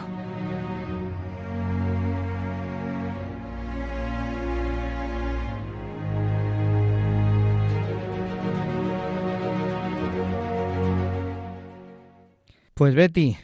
[12.72, 13.36] Pues Betty,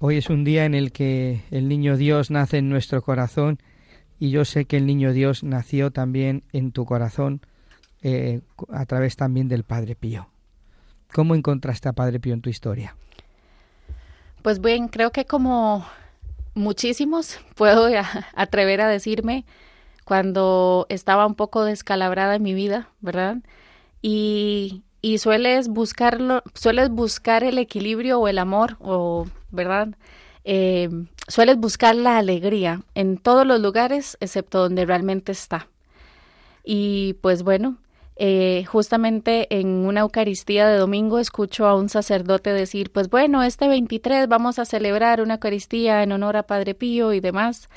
[0.00, 3.58] hoy es un día en el que el niño Dios nace en nuestro corazón
[4.18, 7.40] y yo sé que el niño Dios nació también en tu corazón
[8.02, 10.28] eh, a través también del Padre Pío.
[11.10, 12.96] ¿Cómo encontraste a Padre Pío en tu historia?
[14.46, 15.84] Pues bien, creo que como
[16.54, 17.88] muchísimos puedo
[18.32, 19.44] atrever a decirme
[20.04, 23.38] cuando estaba un poco descalabrada en mi vida, ¿verdad?
[24.02, 29.88] Y, y sueles buscarlo, sueles buscar el equilibrio o el amor, o ¿verdad?
[30.44, 30.90] Eh,
[31.26, 35.66] sueles buscar la alegría en todos los lugares excepto donde realmente está.
[36.62, 37.78] Y pues bueno,
[38.16, 43.68] eh, justamente en una Eucaristía de domingo escucho a un sacerdote decir, pues bueno, este
[43.68, 47.68] 23 vamos a celebrar una Eucaristía en honor a Padre Pío y demás.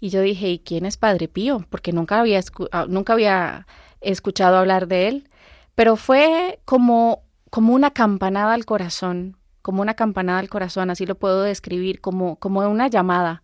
[0.00, 1.66] Y yo dije, ¿y quién es Padre Pío?
[1.70, 3.66] Porque nunca había, escu- ah, nunca había
[4.00, 5.28] escuchado hablar de él.
[5.74, 11.16] Pero fue como, como una campanada al corazón, como una campanada al corazón, así lo
[11.16, 13.42] puedo describir, como, como una llamada.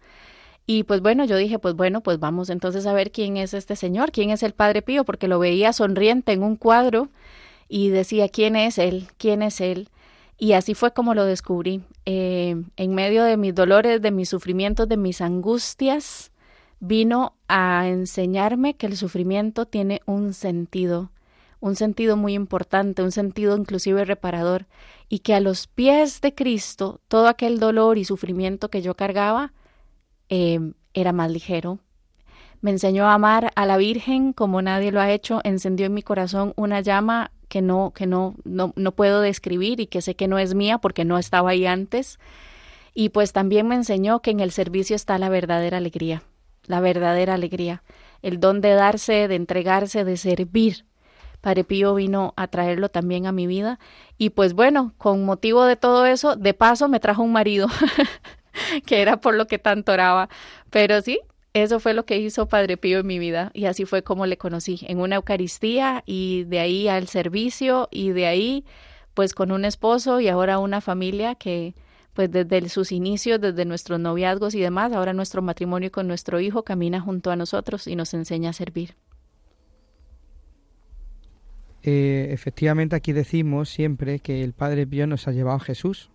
[0.67, 3.77] Y pues bueno, yo dije, pues bueno, pues vamos entonces a ver quién es este
[3.77, 7.09] señor, quién es el Padre Pío, porque lo veía sonriente en un cuadro
[7.69, 9.09] y decía, ¿quién es él?
[9.17, 9.89] ¿Quién es él?
[10.39, 11.83] Y así fue como lo descubrí.
[12.05, 16.33] Eh, en medio de mis dolores, de mis sufrimientos, de mis angustias,
[16.81, 21.11] vino a enseñarme que el sufrimiento tiene un sentido,
[21.61, 24.67] un sentido muy importante, un sentido inclusive reparador,
[25.09, 29.53] y que a los pies de Cristo todo aquel dolor y sufrimiento que yo cargaba
[30.29, 30.61] eh,
[30.95, 31.79] era más ligero.
[32.61, 36.03] Me enseñó a amar a la Virgen como nadie lo ha hecho, encendió en mi
[36.03, 40.29] corazón una llama que no, que no, no, no puedo describir y que sé que
[40.29, 42.19] no es mía porque no estaba ahí antes.
[42.95, 46.23] Y pues también me enseñó que en el servicio está la verdadera alegría,
[46.65, 47.83] la verdadera alegría,
[48.23, 50.87] el don de darse, de entregarse, de servir.
[51.43, 53.79] Padre Pío vino a traerlo también a mi vida
[54.19, 57.69] y pues bueno, con motivo de todo eso, de paso me trajo un marido,
[58.87, 60.29] que era por lo que tanto oraba.
[60.71, 61.19] Pero sí,
[61.53, 64.37] eso fue lo que hizo Padre Pío en mi vida y así fue como le
[64.37, 68.65] conocí, en una Eucaristía y de ahí al servicio y de ahí
[69.15, 71.75] pues con un esposo y ahora una familia que
[72.13, 76.63] pues desde sus inicios, desde nuestros noviazgos y demás, ahora nuestro matrimonio con nuestro hijo
[76.63, 78.95] camina junto a nosotros y nos enseña a servir.
[81.83, 86.11] Eh, efectivamente aquí decimos siempre que el Padre Pío nos ha llevado a Jesús,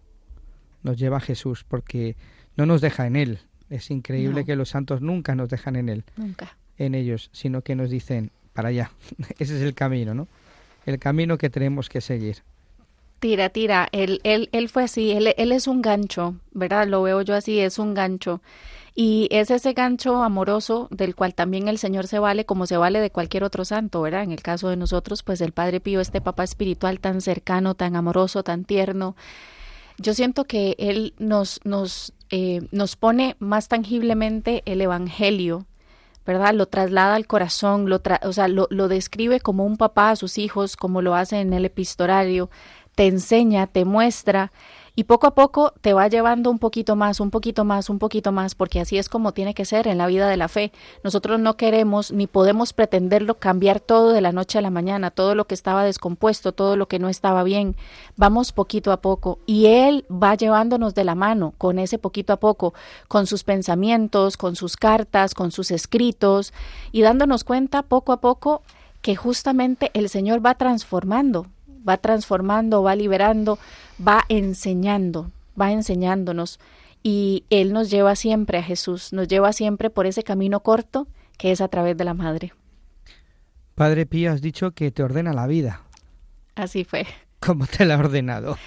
[0.84, 2.16] nos lleva a Jesús porque
[2.58, 3.40] no nos deja en él.
[3.70, 4.46] Es increíble No.
[4.46, 6.58] que los santos nunca nos dejan en él, Nunca.
[6.78, 8.92] en ellos, sino que nos dicen para allá.
[9.40, 10.28] Ese es el camino, ¿no?
[10.86, 12.38] El camino que tenemos que seguir.
[13.20, 13.88] Tira, tira.
[13.92, 16.88] Él, él, él fue así, él, él es un gancho, ¿verdad?
[16.88, 18.42] Lo veo yo así, es un gancho.
[18.96, 23.00] Y es ese gancho amoroso del cual también el Señor se vale como se vale
[23.00, 24.24] de cualquier otro santo, ¿verdad?
[24.24, 27.96] En el caso de nosotros, pues el Padre Pío, este papá espiritual tan cercano, tan
[27.96, 29.16] amoroso, tan tierno.
[30.02, 35.66] Yo siento que Él nos, nos, eh, nos pone más tangiblemente el Evangelio,
[36.26, 36.54] ¿verdad?
[36.54, 40.38] Lo traslada al corazón, lo o sea, lo, lo describe como un papá a sus
[40.38, 42.50] hijos, como lo hace en el epistolario,
[42.96, 44.52] te enseña, te muestra
[45.02, 48.32] y poco a poco te va llevando un poquito más, un poquito más, un poquito
[48.32, 50.72] más, porque así es como tiene que ser en la vida de la fe.
[51.04, 55.34] Nosotros no queremos ni podemos pretenderlo cambiar todo de la noche a la mañana, todo
[55.34, 57.76] lo que estaba descompuesto, todo lo que no estaba bien.
[58.16, 62.38] Vamos poquito a poco y Él va llevándonos de la mano con ese poquito a
[62.38, 62.76] poco,
[63.08, 66.54] con sus pensamientos, con sus cartas, con sus escritos
[66.92, 68.62] y dándonos cuenta poco a poco
[69.02, 71.48] que justamente el Señor va transformando,
[71.90, 73.58] va transformando, va liberando,
[74.06, 76.60] va enseñando, va enseñándonos
[77.04, 81.52] y Él nos lleva siempre a Jesús, nos lleva siempre por ese camino corto que
[81.52, 82.54] es a través de la Madre.
[83.76, 85.82] Padre Pío, has dicho que te ordena la vida.
[86.56, 87.08] Así fue.
[87.40, 88.58] ¿Cómo te la ha ordenado?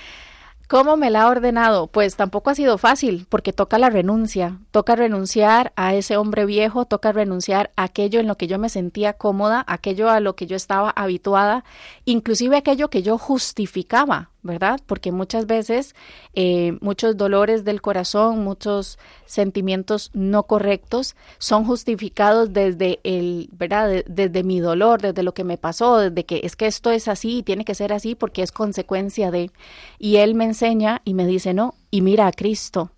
[0.66, 1.86] ¿Cómo me la ha ordenado?
[1.88, 6.86] Pues tampoco ha sido fácil, porque toca la renuncia, toca renunciar a ese hombre viejo,
[6.86, 10.46] toca renunciar a aquello en lo que yo me sentía cómoda, aquello a lo que
[10.46, 11.64] yo estaba habituada,
[12.06, 14.78] inclusive aquello que yo justificaba, ¿verdad?
[14.86, 15.96] Porque muchas veces
[16.34, 24.04] eh, muchos dolores del corazón, muchos sentimientos no correctos son justificados desde el, ¿verdad?
[24.06, 27.38] desde mi dolor, desde lo que me pasó, desde que es que esto es así
[27.38, 29.50] y tiene que ser así porque es consecuencia de.
[29.98, 32.90] Y él me enseña y me dice, no, y mira a Cristo.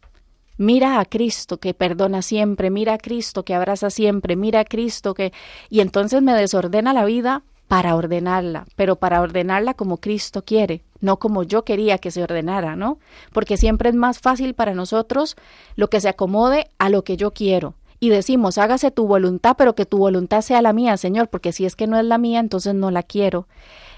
[0.58, 5.14] Mira a Cristo que perdona siempre, mira a Cristo que abraza siempre, mira a Cristo
[5.14, 5.32] que...
[5.68, 11.18] Y entonces me desordena la vida para ordenarla, pero para ordenarla como Cristo quiere, no
[11.18, 12.98] como yo quería que se ordenara, ¿no?
[13.32, 15.36] Porque siempre es más fácil para nosotros
[15.74, 17.74] lo que se acomode a lo que yo quiero.
[17.98, 21.64] Y decimos, hágase tu voluntad, pero que tu voluntad sea la mía, Señor, porque si
[21.64, 23.48] es que no es la mía, entonces no la quiero.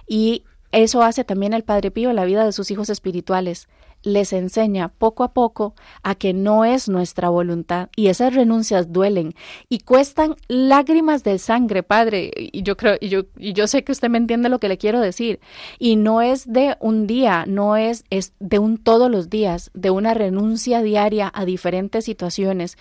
[0.06, 3.68] Y eso hace también el Padre Pío en la vida de sus hijos espirituales
[4.08, 9.34] les enseña poco a poco a que no es nuestra voluntad y esas renuncias duelen
[9.68, 13.92] y cuestan lágrimas de sangre, Padre, y yo creo y yo y yo sé que
[13.92, 15.40] usted me entiende lo que le quiero decir
[15.78, 19.90] y no es de un día, no es es de un todos los días, de
[19.90, 22.76] una renuncia diaria a diferentes situaciones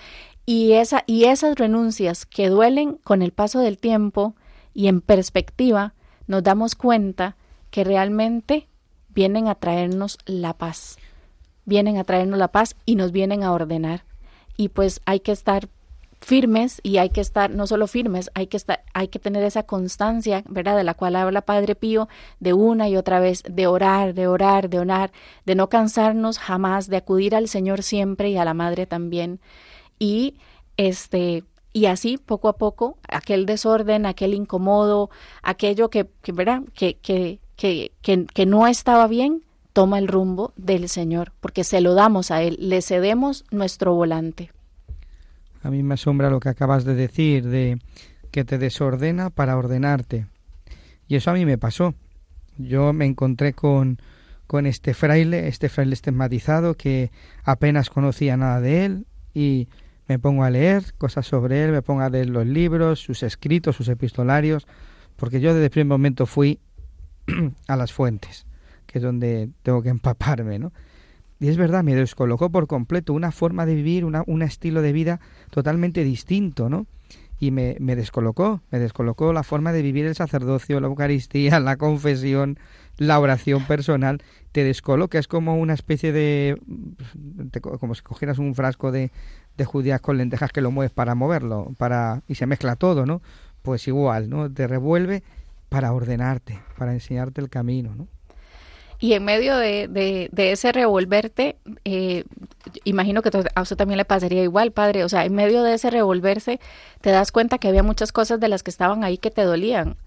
[0.45, 4.35] y esa y esas renuncias que duelen con el paso del tiempo
[4.73, 5.93] y en perspectiva
[6.27, 7.35] nos damos cuenta
[7.69, 8.67] que realmente
[9.09, 10.97] vienen a traernos la paz
[11.67, 14.05] vienen a traernos la paz y nos vienen a ordenar.
[14.55, 15.69] Y pues hay que estar
[16.19, 19.63] firmes y hay que estar no solo firmes, hay que estar hay que tener esa
[19.63, 20.75] constancia, ¿verdad?
[20.75, 22.07] de la cual habla Padre Pío
[22.39, 25.11] de una y otra vez de orar, de orar, de orar,
[25.45, 29.39] de no cansarnos jamás, de acudir al Señor siempre y a la Madre también.
[29.99, 30.37] Y
[30.77, 31.43] este
[31.73, 35.11] y así poco a poco aquel desorden, aquel incomodo,
[35.43, 36.63] aquello que, que ¿verdad?
[36.73, 39.43] Que, que, que, que, que no estaba bien,
[39.77, 44.49] toma el rumbo del Señor, porque se lo damos a Él, le cedemos nuestro volante.
[45.61, 47.77] A mí me asombra lo que acabas de decir, de
[48.31, 50.25] que te desordena para ordenarte.
[51.07, 51.93] Y eso a mí me pasó.
[52.57, 54.01] Yo me encontré con,
[54.47, 57.11] con este fraile, este fraile estigmatizado que
[57.43, 59.05] apenas conocía nada de él
[59.35, 59.67] y
[60.07, 63.75] me pongo a leer cosas sobre él, me pongo a leer los libros, sus escritos,
[63.75, 64.65] sus epistolarios,
[65.17, 66.61] porque yo desde el primer momento fui
[67.67, 68.46] a las fuentes
[68.87, 70.71] que es donde tengo que empaparme, ¿no?
[71.39, 74.91] Y es verdad, me descolocó por completo una forma de vivir, una, un estilo de
[74.91, 75.19] vida
[75.51, 76.87] totalmente distinto, ¿no?
[77.39, 82.57] Y me, descolocó, me descolocó la forma de vivir el sacerdocio, la Eucaristía, la confesión,
[82.97, 86.59] la oración personal, te descoloca, es como una especie de,
[87.61, 89.11] como si cogieras un frasco de,
[89.55, 93.21] de judías con lentejas que lo mueves para moverlo, para, y se mezcla todo, ¿no?
[93.61, 94.51] Pues igual, ¿no?
[94.51, 95.21] Te revuelve
[95.69, 98.07] para ordenarte, para enseñarte el camino, ¿no?
[98.99, 102.23] Y en medio de, de, ese revolverte, eh,
[102.83, 105.03] imagino que a usted también le pasaría igual, padre.
[105.03, 106.59] O sea, en medio de ese revolverse,
[107.01, 109.97] te das cuenta que había muchas cosas de las que estaban ahí que te dolían.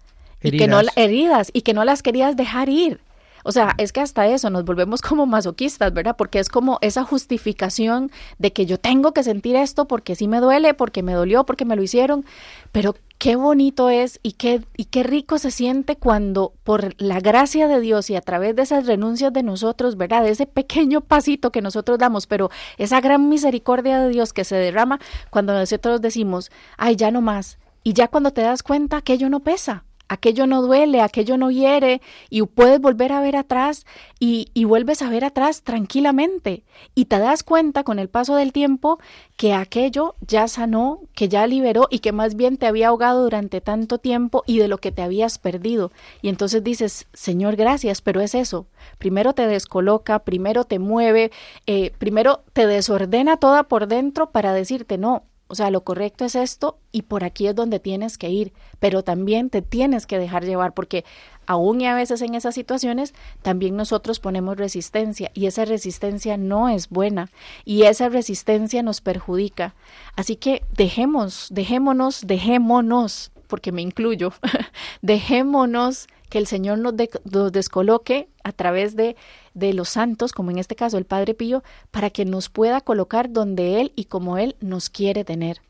[0.43, 3.01] Y que no heridas y que no las querías dejar ir.
[3.45, 6.16] O sea, es que hasta eso nos volvemos como masoquistas, ¿verdad?
[6.16, 10.41] Porque es como esa justificación de que yo tengo que sentir esto porque sí me
[10.41, 12.24] duele, porque me dolió, porque me lo hicieron,
[12.72, 17.68] pero qué bonito es y qué, y qué rico se siente cuando por la gracia
[17.68, 20.22] de Dios y a través de esas renuncias de nosotros, ¿verdad?
[20.22, 24.57] De ese pequeño pasito que nosotros damos, pero esa gran misericordia de Dios que se
[24.57, 27.59] derrama cuando nosotros decimos, ay, ya no más.
[27.82, 32.03] Y ya cuando te das cuenta, aquello no pesa, aquello no duele, aquello no hiere
[32.29, 33.87] y puedes volver a ver atrás
[34.19, 36.65] y, y, vuelves a ver atrás tranquilamente
[36.97, 38.99] y te das cuenta con el paso del tiempo
[39.37, 43.61] que aquello ya sanó, que ya liberó y que más bien te había ahogado durante
[43.61, 45.93] tanto tiempo y de lo que te habías perdido.
[46.23, 48.67] Y entonces dices, Señor, gracias, pero es eso.
[48.99, 51.31] Primero te descoloca, primero te mueve,
[51.67, 56.36] eh, primero te desordena toda por dentro para decirte, no, o sea, lo correcto es
[56.36, 60.44] esto y por aquí es donde tienes que ir, pero también te tienes que dejar
[60.44, 61.05] llevar porque
[61.44, 66.68] aún y a veces en esas situaciones también nosotros ponemos resistencia y esa resistencia no
[66.68, 67.30] es buena
[67.64, 69.74] y esa resistencia nos perjudica.
[70.14, 74.32] Así que dejemos, dejémonos, dejémonos, porque me incluyo,
[75.03, 77.11] dejémonos que el Señor nos, de,
[77.53, 79.16] descoloque a través de,
[79.53, 83.31] de los santos, como en este caso el Padre Pío, para que nos pueda colocar
[83.31, 85.61] donde Él y como Él nos quiere tener.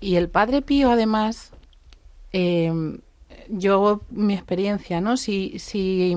[0.00, 1.50] Y el Padre Pío, además,
[2.32, 2.98] eh,
[3.48, 5.16] yo, mi experiencia, ¿no?
[5.16, 6.16] Si, si,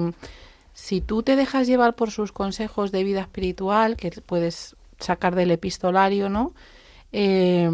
[0.73, 5.51] si tú te dejas llevar por sus consejos de vida espiritual, que puedes sacar del
[5.51, 6.53] epistolario, ¿no?
[7.11, 7.69] Eh,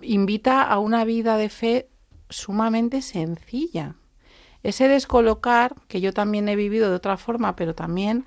[0.00, 1.88] invita a una vida de fe
[2.30, 3.94] sumamente sencilla.
[4.62, 8.24] Ese descolocar, que yo también he vivido de otra forma, pero también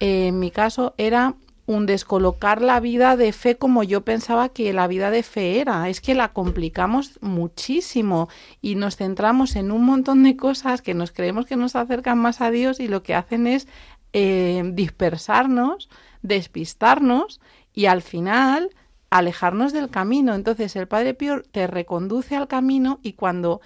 [0.00, 4.72] eh, en mi caso era un descolocar la vida de fe como yo pensaba que
[4.72, 5.88] la vida de fe era.
[5.88, 8.28] Es que la complicamos muchísimo
[8.60, 12.40] y nos centramos en un montón de cosas que nos creemos que nos acercan más
[12.40, 13.68] a Dios y lo que hacen es
[14.12, 15.88] eh, dispersarnos,
[16.22, 17.40] despistarnos
[17.72, 18.70] y al final
[19.10, 20.34] alejarnos del camino.
[20.34, 23.60] Entonces el Padre Pío te reconduce al camino y cuando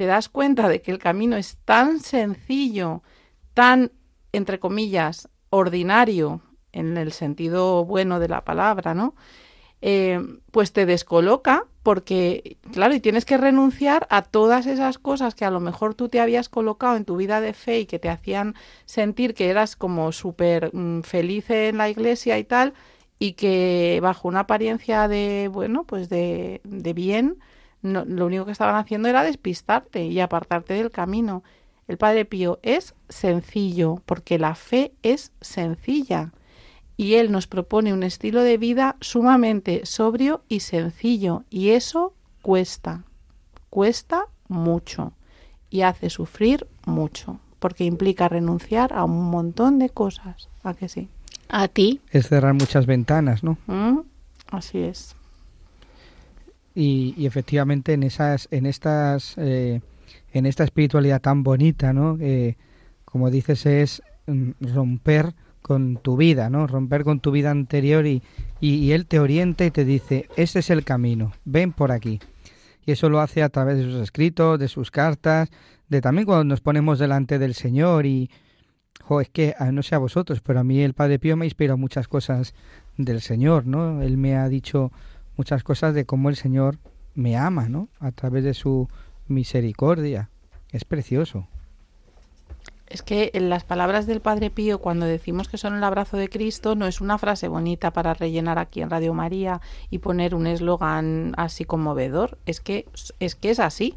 [0.00, 3.02] te das cuenta de que el camino es tan sencillo,
[3.52, 3.92] tan,
[4.32, 6.40] entre comillas, ordinario,
[6.72, 9.14] en el sentido bueno de la palabra, ¿no?
[9.82, 10.18] Eh,
[10.52, 15.50] pues te descoloca porque, claro, y tienes que renunciar a todas esas cosas que a
[15.50, 18.54] lo mejor tú te habías colocado en tu vida de fe y que te hacían
[18.86, 22.72] sentir que eras como súper mm, feliz en la iglesia y tal,
[23.18, 27.36] y que bajo una apariencia de, bueno, pues de, de bien,
[27.82, 31.42] no, lo único que estaban haciendo era despistarte y apartarte del camino.
[31.88, 36.32] El Padre Pío es sencillo, porque la fe es sencilla.
[36.96, 41.44] Y él nos propone un estilo de vida sumamente sobrio y sencillo.
[41.48, 43.04] Y eso cuesta,
[43.70, 45.14] cuesta mucho
[45.70, 50.48] y hace sufrir mucho, porque implica renunciar a un montón de cosas.
[50.62, 51.08] ¿A que sí?
[51.48, 52.00] A ti.
[52.10, 53.56] Es cerrar muchas ventanas, ¿no?
[53.66, 54.00] ¿Mm?
[54.50, 55.16] Así es.
[56.74, 59.80] Y, efectivamente en esas en estas eh,
[60.32, 62.18] en esta espiritualidad tan bonita no
[63.04, 64.02] como dices es
[64.60, 68.22] romper con tu vida no romper con tu vida anterior y,
[68.60, 72.20] y, él te orienta y te dice ese es el camino ven por aquí
[72.86, 75.50] y eso lo hace a través de sus escritos de sus cartas
[75.88, 78.30] de también cuando nos ponemos delante del señor y
[79.02, 81.76] jo, es que no sé a vosotros pero a mí el padre Pío me inspira
[81.76, 82.54] muchas cosas
[82.96, 84.92] del señor no él me ha dicho
[85.40, 86.76] muchas cosas de cómo el Señor
[87.14, 87.88] me ama, ¿no?
[87.98, 88.90] A través de su
[89.26, 90.28] misericordia.
[90.70, 91.48] Es precioso.
[92.86, 96.28] Es que en las palabras del Padre Pío, cuando decimos que son el abrazo de
[96.28, 100.46] Cristo, no es una frase bonita para rellenar aquí en Radio María y poner un
[100.46, 102.36] eslogan así conmovedor.
[102.44, 102.86] Es que,
[103.18, 103.96] es que es así.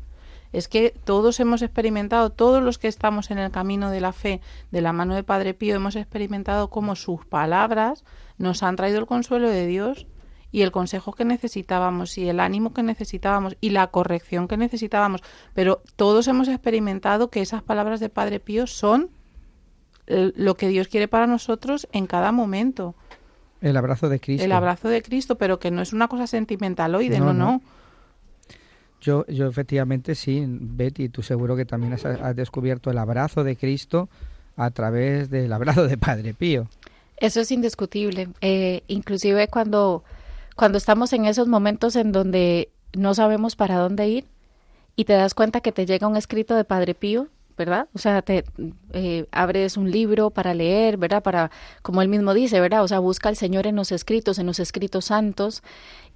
[0.53, 4.39] Es que todos hemos experimentado, todos los que estamos en el camino de la fe
[4.71, 8.05] de la mano de Padre Pío, hemos experimentado cómo sus palabras
[8.37, 10.07] nos han traído el consuelo de Dios
[10.53, 15.21] y el consejo que necesitábamos y el ánimo que necesitábamos y la corrección que necesitábamos.
[15.55, 19.09] Pero todos hemos experimentado que esas palabras de Padre Pío son
[20.05, 22.93] lo que Dios quiere para nosotros en cada momento.
[23.61, 24.45] El abrazo de Cristo.
[24.45, 27.33] El abrazo de Cristo, pero que no es una cosa sentimentaloide, no, no.
[27.33, 27.45] no.
[27.45, 27.61] no.
[29.01, 33.55] Yo, yo efectivamente sí, Betty, tú seguro que también has, has descubierto el abrazo de
[33.55, 34.07] Cristo
[34.55, 36.67] a través del abrazo de Padre Pío.
[37.17, 38.29] Eso es indiscutible.
[38.41, 40.03] Eh, inclusive cuando
[40.55, 44.25] cuando estamos en esos momentos en donde no sabemos para dónde ir
[44.95, 47.27] y te das cuenta que te llega un escrito de Padre Pío,
[47.57, 47.87] ¿verdad?
[47.93, 48.45] O sea, te
[48.93, 51.23] eh, abres un libro para leer, ¿verdad?
[51.23, 51.51] Para,
[51.81, 52.83] como él mismo dice, ¿verdad?
[52.83, 55.63] O sea, busca al Señor en los escritos, en los escritos santos,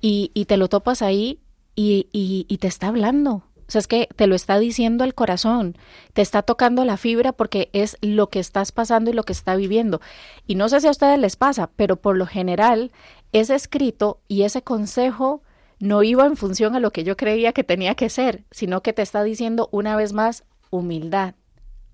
[0.02, 1.40] y, te lo topas ahí
[1.76, 3.44] y, y, y te está hablando.
[3.68, 5.76] O sea, es que te lo está diciendo el corazón,
[6.14, 9.58] te está tocando la fibra porque es lo que estás pasando y lo que está
[9.58, 10.00] viviendo.
[10.46, 12.92] Y no sé si a ustedes les pasa, pero por lo general
[13.32, 15.42] ese escrito y ese consejo
[15.80, 18.94] no iba en función a lo que yo creía que tenía que ser, sino que
[18.94, 21.36] te está diciendo una vez más humildad,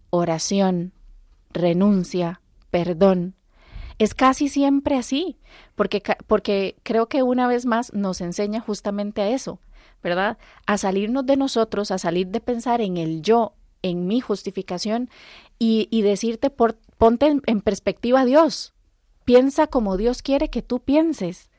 [0.09, 0.93] oración,
[1.51, 3.35] renuncia, perdón.
[3.99, 5.37] Es casi siempre así,
[5.75, 9.59] porque, porque creo que una vez más nos enseña justamente a eso.
[10.03, 10.37] ¿verdad?
[10.67, 15.09] A salirnos de nosotros, a salir de pensar en el yo, en mi justificación
[15.57, 18.73] y, y decirte, por, ponte en, en perspectiva a Dios.
[19.25, 21.49] Piensa como Dios quiere que tú pienses.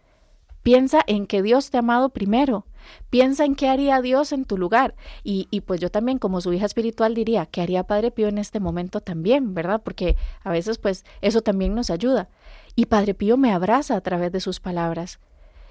[0.62, 2.67] Piensa en que Dios te ha amado primero.
[3.11, 4.95] Piensa en qué haría Dios en tu lugar.
[5.23, 8.39] Y, y, pues yo también, como su hija espiritual, diría, ¿qué haría Padre Pío en
[8.39, 9.55] este momento también?
[9.55, 9.83] ¿Verdad?
[9.83, 12.29] Porque a veces, pues, eso también nos ayuda.
[12.77, 15.21] Y Padre Pío me abraza a través de sus palabras.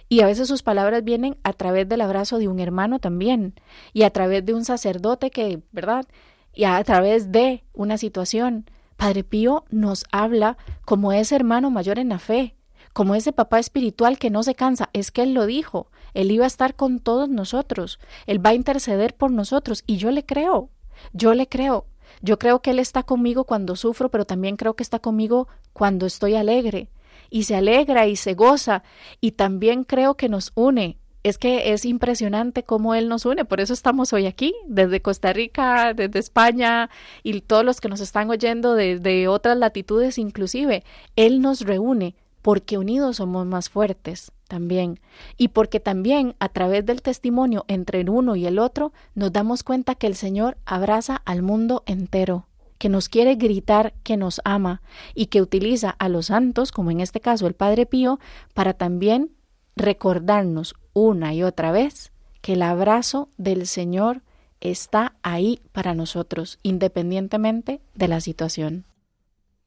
[0.10, 3.56] Y a veces sus palabras vienen a través del abrazo de un hermano también.
[3.94, 6.06] Y a través de un sacerdote que, ¿verdad?
[6.54, 8.70] Y a través de una situación.
[8.98, 12.56] Padre Pío nos habla como ese hermano mayor en la fe
[12.94, 16.46] como ese papá espiritual que no se cansa, es que Él lo dijo, Él iba
[16.46, 19.84] a estar con todos nosotros, Él va a interceder por nosotros.
[19.88, 20.70] Y yo le creo,
[21.12, 21.88] yo le creo,
[22.22, 26.06] yo creo que Él está conmigo cuando sufro, pero también creo que está conmigo cuando
[26.06, 26.90] estoy alegre.
[27.30, 28.84] Y se alegra y se goza.
[29.20, 31.00] Y también creo que nos une.
[31.24, 35.32] Es que es impresionante cómo Él nos une, por eso estamos hoy aquí, desde Costa
[35.32, 36.90] Rica, desde España
[37.24, 40.84] y todos los que nos están oyendo desde otras latitudes inclusive.
[41.16, 45.00] Él nos reúne porque unidos somos más fuertes también,
[45.38, 49.64] y porque también a través del testimonio entre el uno y el otro nos damos
[49.64, 52.48] cuenta que el Señor abraza al mundo entero,
[52.78, 54.82] que nos quiere gritar que nos ama
[55.16, 58.20] y que utiliza a los santos, como en este caso el Padre Pío,
[58.54, 59.32] para también
[59.78, 64.22] recordarnos una y otra vez que el abrazo del Señor
[64.62, 68.86] está ahí para nosotros, independientemente de la situación.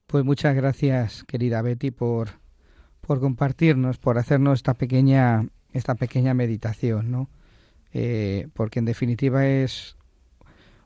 [0.07, 2.31] Pues muchas gracias, querida Betty, por
[3.07, 7.29] por compartirnos, por hacernos esta pequeña, esta pequeña meditación, ¿no?
[7.93, 9.97] Eh, porque en definitiva es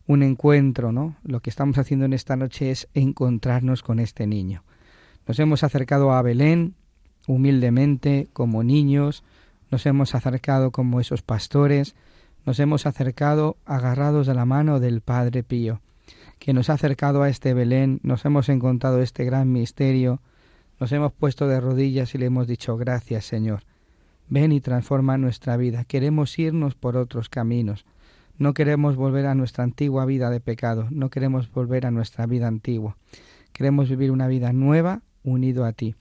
[0.07, 1.17] un encuentro, ¿no?
[1.23, 4.65] Lo que estamos haciendo en esta noche es encontrarnos con este niño.
[5.27, 6.75] Nos hemos acercado a Belén
[7.27, 9.25] humildemente, como niños,
[9.71, 11.95] nos hemos acercado como esos pastores,
[12.47, 15.81] nos hemos acercado agarrados de la mano del Padre Pío,
[16.39, 20.21] que nos ha acercado a este Belén, nos hemos encontrado este gran misterio,
[20.79, 23.63] nos hemos puesto de rodillas y le hemos dicho gracias Señor.
[24.29, 25.85] Ven y transforma nuestra vida.
[25.85, 27.85] Queremos irnos por otros caminos.
[28.39, 30.87] No queremos volver a nuestra antigua vida de pecado.
[30.91, 32.97] No queremos volver a nuestra vida antigua.
[33.53, 35.97] Queremos vivir una vida nueva unido a ti.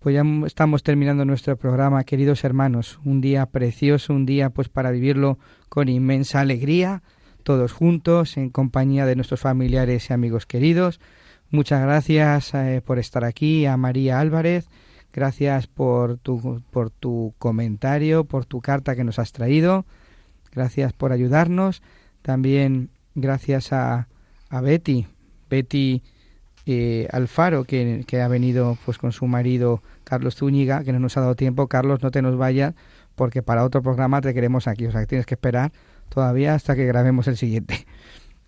[0.00, 2.98] Pues ya estamos terminando nuestro programa, queridos hermanos.
[3.04, 5.38] Un día precioso, un día pues para vivirlo
[5.68, 7.02] con inmensa alegría,
[7.42, 11.00] todos juntos, en compañía de nuestros familiares y amigos queridos
[11.50, 14.68] Muchas gracias eh, por estar aquí a María Álvarez.
[15.12, 19.84] Gracias por tu, por tu comentario, por tu carta que nos has traído.
[20.52, 21.82] Gracias por ayudarnos.
[22.22, 24.08] También gracias a,
[24.48, 25.08] a Betty,
[25.50, 26.02] Betty
[26.72, 31.16] eh, Alfaro, que, que, ha venido pues con su marido Carlos Zúñiga, que no nos
[31.16, 31.66] ha dado tiempo.
[31.66, 32.74] Carlos, no te nos vayas,
[33.16, 34.86] porque para otro programa te queremos aquí.
[34.86, 35.72] O sea, que tienes que esperar
[36.08, 37.86] todavía hasta que grabemos el siguiente.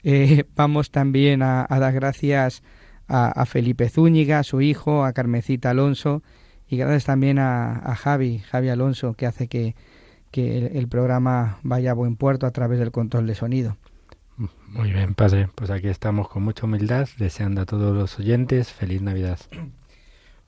[0.05, 2.65] Eh, vamos también a, dar gracias
[3.07, 6.25] a, Felipe Zúñiga, a su hijo, a Carmecita Alonso
[6.67, 9.77] y gracias también a, Javi, Javi Alonso, que hace que,
[10.35, 13.77] el, programa vaya a buen puerto a través del control de sonido.
[14.69, 15.49] Muy bien, padre.
[15.55, 19.39] Pues aquí estamos con mucha humildad, deseando a todos los oyentes feliz Navidad.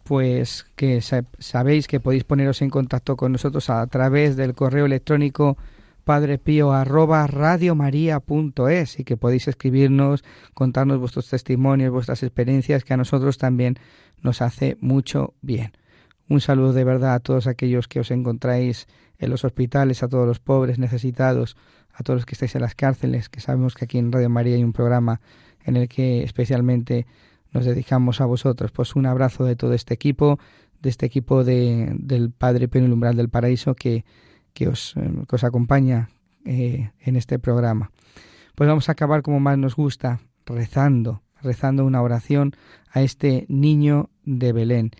[0.04, 5.56] Pues que sabéis que podéis poneros en contacto con nosotros a través del correo electrónico
[6.04, 10.22] Padre Pío arroba radiomaria.es y que podéis escribirnos,
[10.52, 13.78] contarnos vuestros testimonios, vuestras experiencias, que a nosotros también
[14.22, 15.72] nos hace mucho bien.
[16.28, 18.86] Un saludo de verdad a todos aquellos que os encontráis
[19.18, 21.56] en los hospitales, a todos los pobres necesitados,
[21.94, 24.56] a todos los que estáis en las cárceles, que sabemos que aquí en Radio María
[24.56, 25.20] hay un programa
[25.64, 27.06] en el que especialmente
[27.52, 28.72] nos dedicamos a vosotros.
[28.72, 30.38] Pues un abrazo de todo este equipo,
[30.82, 34.04] de este equipo de, del Padre Pío del paraíso que
[34.54, 36.08] que os, eh, que os acompaña
[36.46, 37.90] eh, en este programa.
[38.54, 42.54] Pues vamos a acabar como más nos gusta, rezando, rezando una oración
[42.90, 44.92] a este niño de Belén.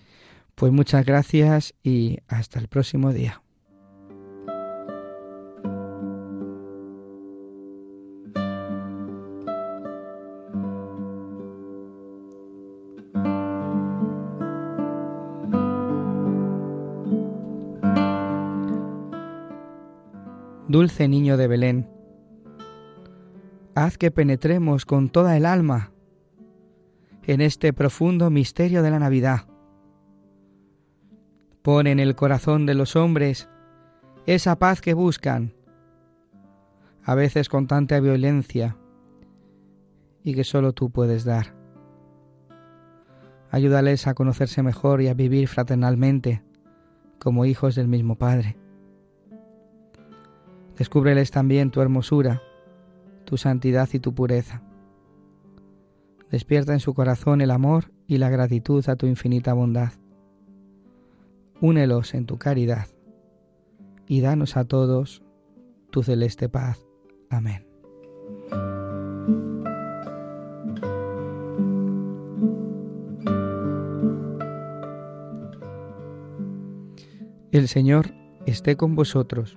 [0.56, 3.43] Pues muchas gracias y hasta el próximo día.
[20.74, 21.88] Dulce niño de Belén,
[23.76, 25.92] haz que penetremos con toda el alma
[27.22, 29.46] en este profundo misterio de la Navidad.
[31.62, 33.48] Pon en el corazón de los hombres
[34.26, 35.54] esa paz que buscan,
[37.04, 38.76] a veces con tanta violencia,
[40.24, 41.54] y que solo tú puedes dar.
[43.52, 46.42] Ayúdales a conocerse mejor y a vivir fraternalmente
[47.20, 48.56] como hijos del mismo Padre.
[50.76, 52.42] Descúbreles también tu hermosura,
[53.24, 54.62] tu santidad y tu pureza.
[56.30, 59.92] Despierta en su corazón el amor y la gratitud a tu infinita bondad.
[61.60, 62.88] Únelos en tu caridad
[64.08, 65.22] y danos a todos
[65.90, 66.84] tu celeste paz.
[67.30, 67.66] Amén.
[77.52, 78.12] El Señor
[78.46, 79.56] esté con vosotros